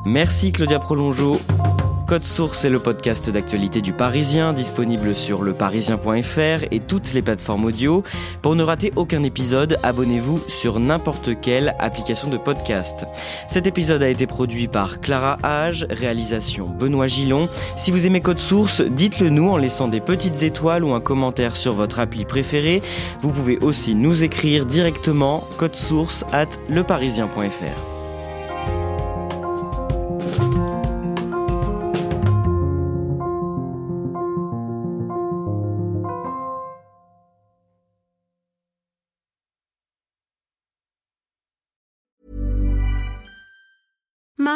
Merci 0.05 0.51
Claudia 0.51 0.77
Prolongeau. 0.77 1.39
Code 2.07 2.23
Source 2.23 2.65
est 2.65 2.69
le 2.69 2.77
podcast 2.77 3.31
d'actualité 3.31 3.81
du 3.81 3.91
Parisien, 3.91 4.53
disponible 4.53 5.15
sur 5.15 5.41
leparisien.fr 5.41 6.65
et 6.69 6.79
toutes 6.79 7.13
les 7.13 7.23
plateformes 7.23 7.65
audio. 7.65 8.03
Pour 8.43 8.55
ne 8.55 8.61
rater 8.61 8.93
aucun 8.95 9.23
épisode, 9.23 9.79
abonnez-vous 9.81 10.39
sur 10.47 10.79
n'importe 10.79 11.41
quelle 11.41 11.75
application 11.79 12.29
de 12.29 12.37
podcast. 12.37 13.07
Cet 13.47 13.65
épisode 13.65 14.03
a 14.03 14.09
été 14.09 14.27
produit 14.27 14.67
par 14.67 15.01
Clara 15.01 15.39
Hage, 15.41 15.87
réalisation 15.89 16.69
Benoît 16.69 17.07
Gillon. 17.07 17.49
Si 17.75 17.89
vous 17.89 18.05
aimez 18.05 18.21
Code 18.21 18.39
Source, 18.39 18.81
dites-le 18.81 19.29
nous 19.29 19.49
en 19.49 19.57
laissant 19.57 19.87
des 19.87 20.01
petites 20.01 20.43
étoiles 20.43 20.83
ou 20.83 20.93
un 20.93 21.01
commentaire 21.01 21.57
sur 21.57 21.73
votre 21.73 21.99
appli 21.99 22.23
préférée. 22.25 22.83
Vous 23.21 23.31
pouvez 23.31 23.57
aussi 23.59 23.95
nous 23.95 24.23
écrire 24.23 24.67
directement 24.67 25.43
code 25.57 25.75
source 25.75 26.23
at 26.31 26.49
leparisien.fr. 26.69 27.94